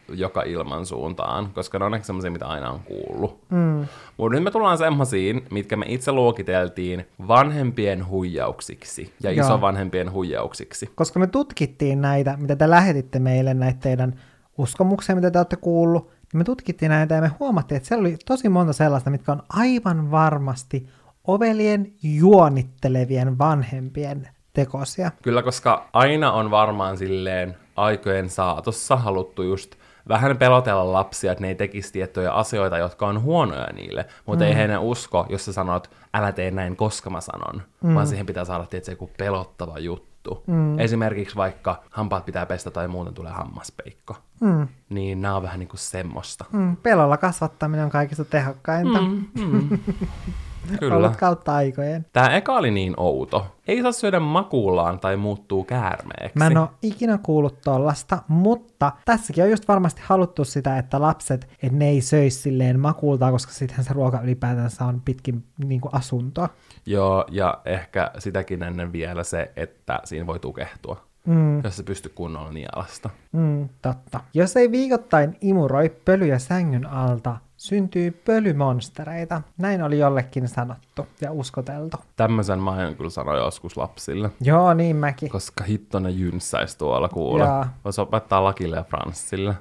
joka 0.08 0.42
ilman 0.42 0.86
suuntaan, 0.86 1.50
koska 1.54 1.78
ne 1.78 1.84
on 1.84 1.94
ehkä 1.94 2.06
semmoisia, 2.06 2.30
mitä 2.30 2.46
aina 2.46 2.70
on 2.70 2.80
kuullut. 2.80 3.40
Mm. 3.50 3.86
Mutta 4.16 4.34
nyt 4.34 4.44
me 4.44 4.50
tullaan 4.50 4.78
semmoisiin, 4.78 5.46
mitkä 5.50 5.76
me 5.76 5.86
itse 5.88 6.12
luokiteltiin 6.12 7.06
vanhempien 7.28 8.06
huijauksiksi 8.06 9.14
ja 9.22 9.30
Joo. 9.30 9.46
isovanhempien 9.46 10.12
huijauksiksi. 10.12 10.90
Koska 10.94 11.18
me 11.20 11.26
tutkittiin 11.26 12.00
näitä, 12.00 12.36
mitä 12.36 12.56
te 12.56 12.70
lähetitte 12.70 13.18
meille, 13.18 13.54
näitä 13.54 13.80
teidän 13.80 14.20
uskomuksia, 14.58 15.14
mitä 15.14 15.30
te 15.30 15.38
olette 15.38 15.56
kuullut, 15.56 16.10
me 16.34 16.44
tutkittiin 16.44 16.90
näitä 16.90 17.14
ja 17.14 17.20
me 17.20 17.30
huomattiin, 17.40 17.76
että 17.76 17.88
siellä 17.88 18.00
oli 18.00 18.16
tosi 18.26 18.48
monta 18.48 18.72
sellaista, 18.72 19.10
mitkä 19.10 19.32
on 19.32 19.42
aivan 19.48 20.10
varmasti 20.10 20.88
ovelien 21.26 21.92
juonittelevien 22.02 23.38
vanhempien 23.38 24.28
tekosia. 24.52 25.10
Kyllä, 25.22 25.42
koska 25.42 25.88
aina 25.92 26.32
on 26.32 26.50
varmaan 26.50 26.98
silleen 26.98 27.56
aikojen 27.76 28.30
saatossa 28.30 28.96
haluttu 28.96 29.42
just 29.42 29.74
vähän 30.08 30.36
pelotella 30.38 30.92
lapsia, 30.92 31.32
että 31.32 31.42
ne 31.42 31.48
ei 31.48 31.54
tekisi 31.54 31.92
tiettyjä 31.92 32.32
asioita, 32.32 32.78
jotka 32.78 33.06
on 33.06 33.22
huonoja 33.22 33.72
niille, 33.72 34.06
mutta 34.26 34.44
mm. 34.44 34.48
ei 34.48 34.56
heidän 34.56 34.82
usko, 34.82 35.26
jos 35.28 35.44
sä 35.44 35.52
sanot, 35.52 35.90
älä 36.14 36.32
tee 36.32 36.50
näin, 36.50 36.76
koska 36.76 37.10
mä 37.10 37.20
sanon, 37.20 37.62
mm. 37.82 37.94
vaan 37.94 38.06
siihen 38.06 38.26
pitää 38.26 38.44
saada 38.44 38.66
tietysti 38.66 38.92
joku 38.92 39.10
pelottava 39.18 39.78
juttu. 39.78 40.44
Mm. 40.46 40.78
Esimerkiksi 40.78 41.36
vaikka 41.36 41.82
hampaat 41.90 42.24
pitää 42.24 42.46
pestä 42.46 42.70
tai 42.70 42.88
muuten 42.88 43.14
tulee 43.14 43.32
hammaspeikko. 43.32 44.16
Mm. 44.40 44.68
Niin 44.88 45.22
nämä 45.22 45.36
on 45.36 45.42
vähän 45.42 45.58
niin 45.58 45.68
kuin 45.68 45.80
semmoista. 45.80 46.44
Mm. 46.52 46.76
Pelolla 46.76 47.16
kasvattaminen 47.16 47.84
on 47.84 47.90
kaikista 47.90 48.24
tehokkainta. 48.24 49.00
Mm. 49.00 49.24
Mm. 49.34 49.78
Kyllä. 50.80 50.96
Ollut 50.96 51.16
kautta 51.16 51.54
aikojen. 51.54 52.06
Tämä 52.12 52.28
eka 52.28 52.52
oli 52.52 52.70
niin 52.70 52.94
outo. 52.96 53.46
Ei 53.68 53.82
saa 53.82 53.92
syödä 53.92 54.20
makuullaan 54.20 55.00
tai 55.00 55.16
muuttuu 55.16 55.64
käärmeeksi. 55.64 56.38
Mä 56.38 56.46
en 56.46 56.58
ole 56.58 56.68
ikinä 56.82 57.18
kuullut 57.18 57.60
tollasta, 57.60 58.18
mutta 58.28 58.92
tässäkin 59.04 59.44
on 59.44 59.50
just 59.50 59.68
varmasti 59.68 60.02
haluttu 60.04 60.44
sitä, 60.44 60.78
että 60.78 61.00
lapset, 61.00 61.48
että 61.62 61.78
ne 61.78 61.88
ei 61.88 62.00
söisi 62.00 62.38
silleen 62.38 62.80
makuultaan, 62.80 63.32
koska 63.32 63.52
sittenhän 63.52 63.84
se 63.84 63.92
ruoka 63.92 64.20
ylipäätänsä 64.20 64.84
on 64.84 65.00
pitkin 65.04 65.44
niin 65.64 65.80
kuin 65.80 65.94
asuntoa. 65.94 66.48
Joo, 66.86 67.24
ja 67.30 67.60
ehkä 67.64 68.10
sitäkin 68.18 68.62
ennen 68.62 68.92
vielä 68.92 69.24
se, 69.24 69.52
että 69.56 70.00
siinä 70.04 70.26
voi 70.26 70.38
tukehtua. 70.38 71.06
Mm. 71.26 71.64
jos 71.64 71.76
se 71.76 71.82
pystyy 71.82 72.12
kunnolla 72.14 72.52
nialasta. 72.52 73.10
Mm, 73.32 73.68
totta. 73.82 74.20
Jos 74.34 74.56
ei 74.56 74.70
viikoittain 74.70 75.36
imuroi 75.40 75.88
pölyjä 76.04 76.38
sängyn 76.38 76.86
alta, 76.86 77.36
syntyy 77.56 78.10
pölymonstereita. 78.10 79.42
Näin 79.58 79.82
oli 79.82 79.98
jollekin 79.98 80.48
sanottu 80.48 81.06
ja 81.20 81.32
uskoteltu. 81.32 81.96
Tämmöisen 82.16 82.58
mä 82.58 82.70
aion 82.70 82.96
kyllä 82.96 83.10
sanoa 83.10 83.36
joskus 83.36 83.76
lapsille. 83.76 84.30
Joo, 84.40 84.74
niin 84.74 84.96
mäkin. 84.96 85.30
Koska 85.30 85.64
hitto 85.64 85.98
ne 85.98 86.10
jynssäis 86.10 86.76
tuolla 86.76 87.08
kuulla. 87.08 87.66
Voisi 87.84 88.00
opettaa 88.00 88.44
Lakille 88.44 88.76
ja 88.76 88.84
Franssille. 88.84 89.54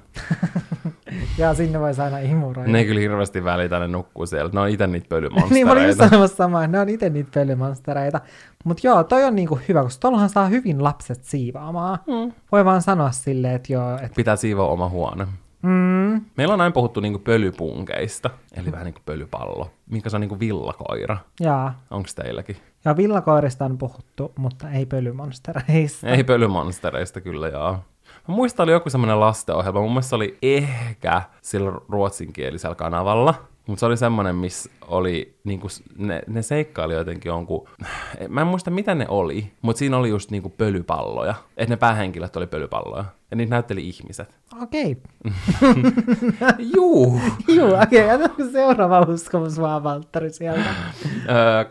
ja 1.38 1.54
sinne 1.54 1.80
voisi 1.80 2.00
aina 2.00 2.18
imuroida. 2.18 2.72
Ne 2.72 2.78
ei 2.78 2.84
kyllä 2.84 3.00
hirveästi 3.00 3.44
välitä, 3.44 3.78
ne 3.78 3.88
nukkuu 3.88 4.26
siellä. 4.26 4.50
Ne 4.54 4.60
on 4.60 4.68
itse 4.68 4.86
niitä 4.86 5.08
pölymonstereita. 5.08 5.54
niin, 5.54 5.66
mä 5.66 5.72
olin 5.72 5.96
sanomassa 5.96 6.36
samaa, 6.36 6.66
ne 6.66 6.80
on 6.80 6.88
itse 6.88 7.10
niitä 7.10 7.30
pölymonstereita. 7.34 8.20
Mutta 8.64 8.86
joo, 8.86 9.04
toi 9.04 9.24
on 9.24 9.34
niinku 9.34 9.60
hyvä, 9.68 9.82
koska 9.82 10.00
tuollahan 10.00 10.28
saa 10.28 10.46
hyvin 10.46 10.84
lapset 10.84 11.24
siivaamaan. 11.24 11.98
Mm. 12.06 12.32
Voi 12.52 12.64
vaan 12.64 12.82
sanoa 12.82 13.10
silleen, 13.10 13.54
että 13.54 13.72
joo. 13.72 13.98
Et... 14.02 14.14
Pitää 14.14 14.36
siivoa 14.36 14.68
oma 14.68 14.88
huone. 14.88 15.26
Mm. 15.66 16.24
Meillä 16.36 16.52
on 16.52 16.58
näin 16.58 16.72
puhuttu 16.72 17.00
niinku 17.00 17.18
pölypunkeista, 17.18 18.30
eli 18.56 18.72
vähän 18.72 18.84
niin 18.84 18.94
kuin 18.94 19.02
pölypallo, 19.06 19.70
minkä 19.90 20.10
se 20.10 20.16
on 20.16 20.20
niinku 20.20 20.40
villakoira. 20.40 21.16
Jaa. 21.40 21.80
Onko 21.90 22.08
teilläkin? 22.14 22.56
Ja 22.84 22.96
villakoirista 22.96 23.64
on 23.64 23.78
puhuttu, 23.78 24.32
mutta 24.38 24.70
ei 24.70 24.86
pölymonstereista. 24.86 26.06
Ei 26.06 26.24
pölymonstereista 26.24 27.20
kyllä, 27.20 27.48
joo. 27.48 27.72
Mä 28.28 28.34
muistan, 28.34 28.64
oli 28.64 28.72
joku 28.72 28.90
semmoinen 28.90 29.20
lastenohjelma, 29.20 29.80
mun 29.80 29.90
mielestä 29.90 30.08
se 30.08 30.16
oli 30.16 30.38
ehkä 30.42 31.22
sillä 31.42 31.72
ruotsinkielisellä 31.88 32.74
kanavalla, 32.74 33.34
mutta 33.66 33.80
se 33.80 33.86
oli 33.86 33.96
semmoinen, 33.96 34.36
missä 34.36 34.70
oli, 34.88 35.38
niinku, 35.44 35.68
ne, 35.98 36.22
ne 36.26 36.42
seikkaili 36.42 36.94
jotenkin 36.94 37.30
jonkun, 37.30 37.68
mä 38.28 38.40
en 38.40 38.46
muista 38.46 38.70
mitä 38.70 38.94
ne 38.94 39.06
oli, 39.08 39.52
mutta 39.62 39.78
siinä 39.78 39.96
oli 39.96 40.08
just 40.08 40.30
niinku 40.30 40.48
pölypalloja. 40.48 41.34
Että 41.56 41.72
ne 41.72 41.76
päähenkilöt 41.76 42.36
oli 42.36 42.46
pölypalloja. 42.46 43.04
Ja 43.30 43.36
niitä 43.36 43.50
näytteli 43.50 43.88
ihmiset. 43.88 44.38
Okei. 44.62 44.96
Okay. 45.24 46.52
Juu. 46.76 47.20
Juu, 47.56 47.74
okei. 47.82 48.14
Okay. 48.14 48.50
seuraava 48.52 49.00
uskomus 49.00 49.60
vaan, 49.60 49.84
Valtteri, 49.84 50.30
sieltä? 50.30 50.74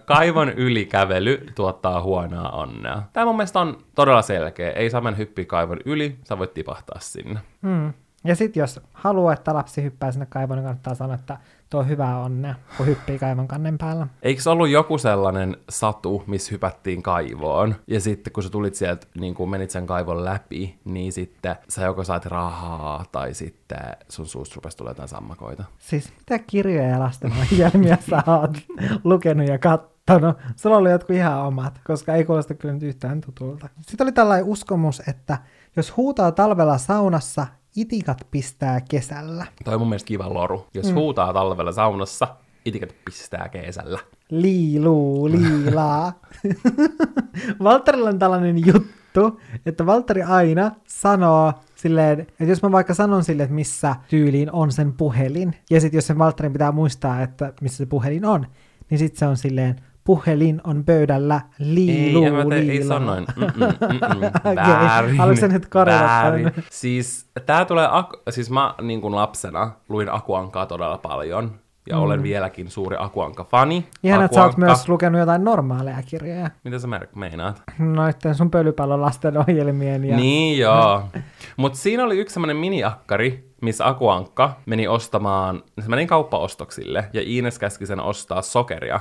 kaivon 0.05 0.49
ylikävely 0.49 1.45
tuottaa 1.55 2.01
huonoa 2.01 2.49
onnea. 2.49 3.01
Tämä 3.13 3.25
mun 3.25 3.35
mielestä 3.35 3.59
on 3.59 3.77
todella 3.95 4.21
selkeä. 4.21 4.71
Ei 4.71 4.89
saa 4.89 5.01
mennä 5.01 5.17
hyppiä 5.17 5.45
kaivon 5.45 5.79
yli, 5.85 6.19
sä 6.23 6.37
voit 6.37 6.53
tipahtaa 6.53 6.99
sinne. 6.99 7.39
Hmm. 7.61 7.93
Ja 8.25 8.35
sitten 8.35 8.61
jos 8.61 8.79
haluaa, 8.93 9.33
että 9.33 9.53
lapsi 9.53 9.83
hyppää 9.83 10.11
sinne 10.11 10.25
kaivoon, 10.25 10.57
niin 10.57 10.65
kannattaa 10.65 10.95
sanoa, 10.95 11.15
että 11.15 11.37
tuo 11.69 11.83
hyvää 11.83 12.19
onnea, 12.19 12.55
kun 12.77 12.85
hyppii 12.85 13.19
kaivon 13.19 13.47
kannen 13.47 13.77
päällä. 13.77 14.07
Eikö 14.21 14.41
se 14.41 14.49
ollut 14.49 14.69
joku 14.69 14.97
sellainen 14.97 15.57
satu, 15.69 16.23
missä 16.27 16.51
hypättiin 16.51 17.03
kaivoon, 17.03 17.75
ja 17.87 18.01
sitten 18.01 18.33
kun 18.33 18.43
sä 18.43 18.49
tulit 18.49 18.75
sieltä, 18.75 19.07
niin 19.19 19.35
kun 19.35 19.49
menit 19.49 19.69
sen 19.71 19.87
kaivon 19.87 20.25
läpi, 20.25 20.79
niin 20.85 21.13
sitten 21.13 21.55
sä 21.69 21.81
joko 21.81 22.03
saat 22.03 22.25
rahaa, 22.25 23.05
tai 23.11 23.33
sitten 23.33 23.79
sun 24.09 24.25
suusta 24.25 24.55
rupesi 24.55 24.77
tulee 24.77 24.91
jotain 24.91 25.09
sammakoita. 25.09 25.63
Siis 25.79 26.13
mitä 26.17 26.39
kirjoja 26.39 26.89
ja 26.89 26.99
lastenohjelmia 26.99 27.97
sä 28.09 28.23
oot 28.27 28.57
lukenut 29.03 29.47
ja 29.47 29.59
katsonut? 29.59 30.37
Sulla 30.55 30.77
oli 30.77 30.91
jotkut 30.91 31.15
ihan 31.15 31.37
omat, 31.37 31.79
koska 31.87 32.15
ei 32.15 32.25
kuulosta 32.25 32.53
kyllä 32.53 32.73
nyt 32.73 32.83
yhtään 32.83 33.21
tutulta. 33.21 33.69
Sitten 33.81 34.05
oli 34.05 34.11
tällainen 34.11 34.45
uskomus, 34.45 35.01
että 35.07 35.37
jos 35.75 35.97
huutaa 35.97 36.31
talvella 36.31 36.77
saunassa, 36.77 37.47
itikat 37.75 38.27
pistää 38.31 38.81
kesällä. 38.89 39.45
Toi 39.63 39.73
on 39.73 39.79
mun 39.81 39.89
mielestä 39.89 40.07
kiva 40.07 40.33
loru. 40.33 40.67
Jos 40.73 40.89
mm. 40.89 40.93
huutaa 40.93 41.33
talvella 41.33 41.71
saunassa, 41.71 42.27
itikat 42.65 42.95
pistää 43.05 43.49
kesällä. 43.49 43.99
Liiluu, 44.29 45.31
liilaa. 45.31 46.19
Valterilla 47.63 48.09
on 48.09 48.19
tällainen 48.19 48.65
juttu, 48.65 49.41
että 49.65 49.85
Valtteri 49.85 50.23
aina 50.23 50.71
sanoo 50.87 51.53
silleen, 51.75 52.19
että 52.19 52.43
jos 52.43 52.63
mä 52.63 52.71
vaikka 52.71 52.93
sanon 52.93 53.23
sille, 53.23 53.43
että 53.43 53.55
missä 53.55 53.95
tyyliin 54.09 54.51
on 54.51 54.71
sen 54.71 54.93
puhelin, 54.93 55.55
ja 55.69 55.81
sitten 55.81 55.97
jos 55.97 56.07
sen 56.07 56.17
Valtterin 56.17 56.53
pitää 56.53 56.71
muistaa, 56.71 57.21
että 57.21 57.53
missä 57.61 57.77
se 57.77 57.85
puhelin 57.85 58.25
on, 58.25 58.47
niin 58.89 58.99
sitten 58.99 59.19
se 59.19 59.25
on 59.25 59.37
silleen, 59.37 59.75
puhelin 60.05 60.61
on 60.63 60.83
pöydällä, 60.85 61.41
liilu, 61.59 62.23
ei, 62.23 62.31
te, 62.49 62.71
ei 62.71 62.83
se 62.83 62.93
on 62.93 63.05
noin. 63.05 63.25
Väärin. 64.55 65.17
Haluatko 65.17 65.47
nyt 65.47 65.65
korjata 65.65 66.33
Siis 66.69 67.29
tää 67.45 67.65
tulee, 67.65 67.87
aku, 67.91 68.17
siis 68.29 68.51
mä 68.51 68.75
niin 68.81 69.01
kuin 69.01 69.15
lapsena 69.15 69.71
luin 69.89 70.13
Akuankaa 70.13 70.65
todella 70.65 70.97
paljon, 70.97 71.51
ja 71.89 71.95
mm. 71.95 72.01
olen 72.01 72.23
vieläkin 72.23 72.71
suuri 72.71 72.97
Akuanka-fani. 72.99 73.87
Ihan, 74.03 74.25
että 74.25 74.35
sä 74.35 74.43
oot 74.43 74.57
myös 74.57 74.89
lukenut 74.89 75.19
jotain 75.19 75.43
normaaleja 75.43 76.03
kirjoja. 76.05 76.49
Mitä 76.63 76.79
sä 76.79 76.87
meinaat? 77.15 77.61
Noitten 77.79 78.35
sun 78.35 78.51
pölypallon 78.51 79.01
lasten 79.01 79.37
ohjelmien. 79.37 80.05
Ja... 80.05 80.17
Niin 80.17 80.59
joo. 80.59 81.03
Mutta 81.57 81.77
siinä 81.77 82.03
oli 82.03 82.17
yksi 82.17 82.33
semmoinen 82.33 82.57
miniakkari, 82.57 83.49
missä 83.61 83.87
Akuankka 83.87 84.53
meni 84.65 84.87
ostamaan, 84.87 85.63
se 85.81 85.89
meni 85.89 86.05
kauppaostoksille, 86.05 87.09
ja 87.13 87.21
Iines 87.21 87.59
käski 87.59 87.85
sen 87.85 87.99
ostaa 87.99 88.41
sokeria 88.41 88.99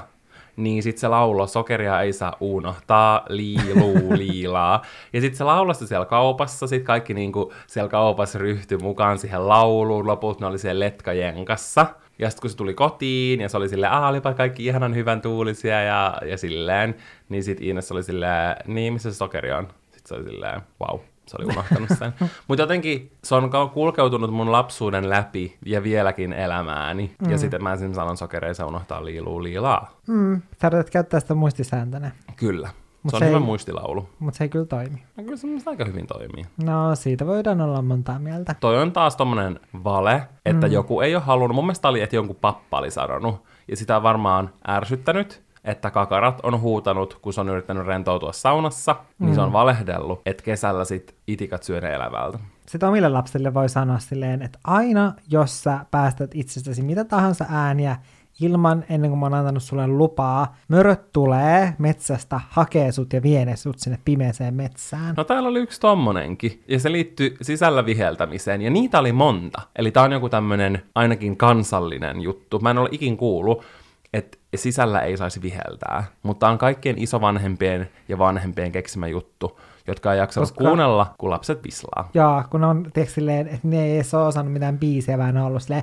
niin 0.57 0.83
sit 0.83 0.99
se 0.99 1.09
laulo, 1.09 1.47
sokeria 1.47 2.01
ei 2.01 2.13
saa 2.13 2.37
unohtaa, 2.41 3.25
liiluu, 3.29 4.17
liilaa. 4.19 4.83
Ja 5.13 5.21
sit 5.21 5.35
se 5.35 5.45
laulasti 5.45 5.87
siellä 5.87 6.07
kaupassa, 6.07 6.67
sit 6.67 6.83
kaikki 6.83 7.15
niinku 7.15 7.53
siellä 7.67 7.89
kaupassa 7.89 8.39
ryhtyi 8.39 8.79
mukaan 8.79 9.19
siihen 9.19 9.49
lauluun, 9.49 10.07
loput 10.07 10.41
ne 10.41 10.47
oli 10.47 10.59
siellä 10.59 10.81
letkajenkassa. 10.81 11.87
Ja 12.19 12.31
sitten 12.31 12.41
kun 12.41 12.51
se 12.51 12.57
tuli 12.57 12.75
kotiin 12.75 13.41
ja 13.41 13.49
se 13.49 13.57
oli 13.57 13.69
silleen, 13.69 13.93
aah, 13.93 14.11
olipa 14.11 14.35
kaikki 14.35 14.67
ihanan 14.67 14.95
hyvän 14.95 15.23
tuulisia 15.23 15.83
ja, 15.83 16.19
ja 16.27 16.39
silleen, 16.39 16.95
niin 17.29 17.45
sit 17.45 17.61
Ines 17.61 17.93
oli 17.93 18.03
silleen, 18.03 18.57
niin 18.67 18.93
missä 18.93 19.13
se 19.13 19.17
sokeri 19.17 19.53
on? 19.53 19.69
Sitten 19.83 20.09
se 20.09 20.15
oli 20.15 20.25
silleen, 20.25 20.61
wow 20.81 21.01
se 21.27 21.37
oli 21.39 21.47
unohtanut 21.47 21.89
sen. 21.99 22.13
Mutta 22.49 22.63
jotenkin 22.63 23.13
se 23.25 23.35
on 23.35 23.51
kulkeutunut 23.75 24.31
mun 24.31 24.53
lapsuuden 24.53 25.11
läpi 25.11 25.57
ja 25.67 25.83
vieläkin 25.83 26.33
elämääni. 26.33 27.15
Mm. 27.23 27.31
Ja 27.31 27.39
sitten 27.39 27.63
mä 27.63 27.73
ensin 27.73 27.95
sanon 27.95 28.17
sokereissa 28.17 28.67
unohtaa 28.67 29.05
liiluu 29.05 29.43
liilaa. 29.43 29.91
Mm. 30.07 30.43
Sä 30.63 30.71
käyttää 30.93 31.21
sitä 31.21 31.35
muistisääntönä. 31.35 32.11
Kyllä. 32.37 32.71
Mut 33.05 33.11
se 33.11 33.17
on 33.17 33.21
se 33.21 33.29
hyvä 33.29 33.39
ei, 33.39 33.45
muistilaulu. 33.45 34.09
Mutta 34.19 34.39
se 34.39 34.45
ei 34.45 34.49
kyllä 34.49 34.67
toimi. 34.67 35.03
No 35.17 35.25
kyllä 35.25 35.37
se 35.37 35.47
aika 35.67 35.85
hyvin 35.85 36.07
toimii. 36.07 36.45
No 36.65 36.95
siitä 36.95 37.27
voidaan 37.27 37.61
olla 37.61 37.83
montaa 37.83 38.19
mieltä. 38.19 38.55
Toi 38.61 38.83
on 38.83 38.93
taas 38.93 39.17
tommonen 39.17 39.61
vale, 39.85 40.23
että 40.45 40.67
mm. 40.67 40.73
joku 40.73 41.01
ei 41.01 41.15
ole 41.15 41.23
halunnut. 41.23 41.55
Mun 41.55 41.65
mielestä 41.65 41.89
oli, 41.89 42.01
että 42.01 42.17
jonkun 42.17 42.37
pappa 42.37 42.79
oli 42.79 42.91
sanonut. 42.91 43.43
Ja 43.69 43.77
sitä 43.77 43.97
on 43.97 44.03
varmaan 44.03 44.51
ärsyttänyt 44.69 45.44
että 45.65 45.91
kakarat 45.91 46.41
on 46.43 46.61
huutanut, 46.61 47.15
kun 47.15 47.33
se 47.33 47.41
on 47.41 47.49
yrittänyt 47.49 47.87
rentoutua 47.87 48.33
saunassa, 48.33 48.93
mm. 48.93 49.27
niin 49.27 49.35
se 49.35 49.41
on 49.41 49.49
mm. 49.49 49.53
valehdellut, 49.53 50.23
että 50.27 50.43
kesällä 50.43 50.85
sit 50.85 51.15
itikat 51.27 51.63
syö 51.63 51.81
ne 51.81 51.95
elävältä. 51.95 52.39
Sitten 52.67 52.89
omille 52.89 53.09
lapsille 53.09 53.55
voi 53.55 53.69
sanoa 53.69 53.99
silleen, 53.99 54.43
että 54.43 54.59
aina 54.65 55.13
jos 55.31 55.63
sä 55.63 55.87
päästät 55.91 56.31
itsestäsi 56.35 56.83
mitä 56.83 57.05
tahansa 57.05 57.45
ääniä, 57.49 57.97
ilman, 58.41 58.85
ennen 58.89 59.11
kuin 59.11 59.19
mä 59.19 59.27
oon 59.27 59.35
antanut 59.35 59.63
sulle 59.63 59.87
lupaa. 59.87 60.57
Möröt 60.69 61.13
tulee 61.13 61.75
metsästä, 61.79 62.41
hakee 62.49 62.93
sut 62.93 63.13
ja 63.13 63.23
vie 63.23 63.57
sut 63.57 63.79
sinne 63.79 63.99
pimeeseen 64.05 64.55
metsään. 64.55 65.15
No 65.17 65.25
täällä 65.25 65.49
oli 65.49 65.61
yksi 65.61 65.81
tommonenkin, 65.81 66.63
ja 66.69 66.79
se 66.79 66.93
liittyy 66.93 67.37
sisällä 67.43 67.87
viheltämiseen, 67.87 68.63
ja 68.63 68.71
niitä 68.71 68.99
oli 68.99 69.13
monta. 69.13 69.63
Eli 69.77 69.91
tää 69.91 70.03
on 70.03 70.13
joku 70.13 70.29
tämmönen 70.29 70.83
ainakin 70.95 71.37
kansallinen 71.37 72.21
juttu. 72.21 72.59
Mä 72.59 72.71
en 72.71 72.79
ole 72.79 72.89
ikin 72.93 73.17
kuullut, 73.17 73.65
että 74.13 74.39
sisällä 74.57 75.01
ei 75.01 75.17
saisi 75.17 75.43
viheltää. 75.43 76.05
Mutta 76.23 76.49
on 76.49 76.59
kaikkien 76.59 76.99
isovanhempien 76.99 77.91
ja 78.09 78.19
vanhempien 78.19 78.73
keksimä 78.73 79.07
juttu, 79.07 79.61
jotka 79.87 80.13
ei 80.13 80.19
jaksa 80.19 80.41
Koska... 80.41 80.65
kuunnella, 80.65 81.15
kun 81.19 81.31
lapset 81.31 81.65
vislaa. 81.65 82.11
Joo, 82.15 82.45
kun 82.51 82.65
on 82.65 82.83
tiedätkö, 82.83 83.15
silleen, 83.15 83.49
että 83.49 83.69
ne 83.69 83.85
ei 83.85 84.03
ole 84.13 84.27
osannut 84.27 84.53
mitään 84.53 84.79
biisejä, 84.79 85.19
vaan 85.19 85.35
ne 85.35 85.41
on 85.41 85.47
ollut 85.47 85.63
silleen... 85.63 85.83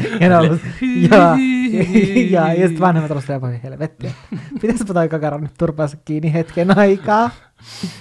ja 0.20 0.28
ne 0.28 0.36
on 0.36 0.46
ollut... 0.46 0.60
ja, 1.10 1.36
ja, 2.30 2.52
ja 2.52 2.68
sitten 2.68 2.80
vanhemmat 2.80 3.10
on 3.10 3.22
silleen, 3.22 3.40
voi 3.40 3.60
helvettiä. 3.62 4.12
Pitäisipä 4.60 4.94
toi 4.94 5.08
kakara 5.08 5.38
nyt 5.38 5.54
turpaansa 5.58 5.96
kiinni 6.04 6.32
hetken 6.32 6.78
aikaa. 6.78 7.30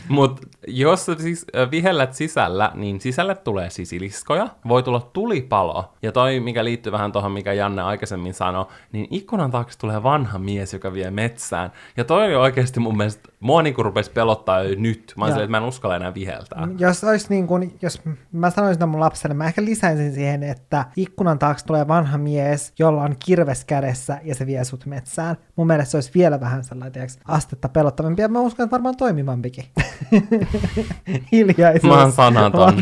Mutta 0.07 0.47
jos 0.67 1.05
siis 1.05 1.45
vihellät 1.71 2.13
sisällä, 2.13 2.71
niin 2.75 3.01
sisälle 3.01 3.35
tulee 3.35 3.69
sisiliskoja, 3.69 4.47
voi 4.67 4.83
tulla 4.83 5.09
tulipalo, 5.13 5.93
ja 6.01 6.11
toi, 6.11 6.39
mikä 6.39 6.63
liittyy 6.63 6.91
vähän 6.91 7.11
tuohon, 7.11 7.31
mikä 7.31 7.53
Janne 7.53 7.81
aikaisemmin 7.81 8.33
sanoi, 8.33 8.65
niin 8.91 9.07
ikkunan 9.11 9.51
taakse 9.51 9.79
tulee 9.79 10.03
vanha 10.03 10.39
mies, 10.39 10.73
joka 10.73 10.93
vie 10.93 11.11
metsään. 11.11 11.71
Ja 11.97 12.03
toi 12.03 12.25
oli 12.25 12.35
oikeasti 12.35 12.79
mun 12.79 12.97
mielestä, 12.97 13.29
mua 13.39 13.61
niinku 13.61 13.83
rupesi 13.83 14.11
pelottaa 14.11 14.63
jo 14.63 14.75
nyt. 14.79 15.13
Mä 15.17 15.25
olisin, 15.25 15.41
että 15.41 15.51
mä 15.51 15.57
en 15.57 15.63
uskalla 15.63 15.95
enää 15.95 16.13
viheltää. 16.13 16.67
Jos 16.77 17.03
olisi 17.03 17.27
niin 17.29 17.47
kuin, 17.47 17.77
jos 17.81 18.01
mä 18.31 18.49
sanoisin 18.49 18.89
mun 18.89 18.99
lapselle, 18.99 19.33
mä 19.33 19.45
ehkä 19.45 19.65
lisäisin 19.65 20.13
siihen, 20.13 20.43
että 20.43 20.85
ikkunan 20.95 21.39
taakse 21.39 21.65
tulee 21.65 21.87
vanha 21.87 22.17
mies, 22.17 22.73
jolla 22.79 23.01
on 23.03 23.15
kirves 23.25 23.65
kädessä 23.65 24.19
ja 24.23 24.35
se 24.35 24.45
vie 24.45 24.63
sut 24.63 24.85
metsään. 24.85 25.37
Mun 25.55 25.67
mielestä 25.67 25.91
se 25.91 25.97
olisi 25.97 26.11
vielä 26.15 26.39
vähän 26.39 26.63
sellainen, 26.63 27.07
astetta 27.25 27.69
pelottavampi 27.69 28.21
ja 28.21 28.27
mä 28.27 28.39
uskon, 28.39 28.63
että 28.63 28.71
varmaan 28.71 28.97
toimivampikin. 28.97 29.63
Hiljaisuus. 31.31 31.93
Mä 31.93 32.01
oon 32.01 32.11
sanaton. 32.11 32.75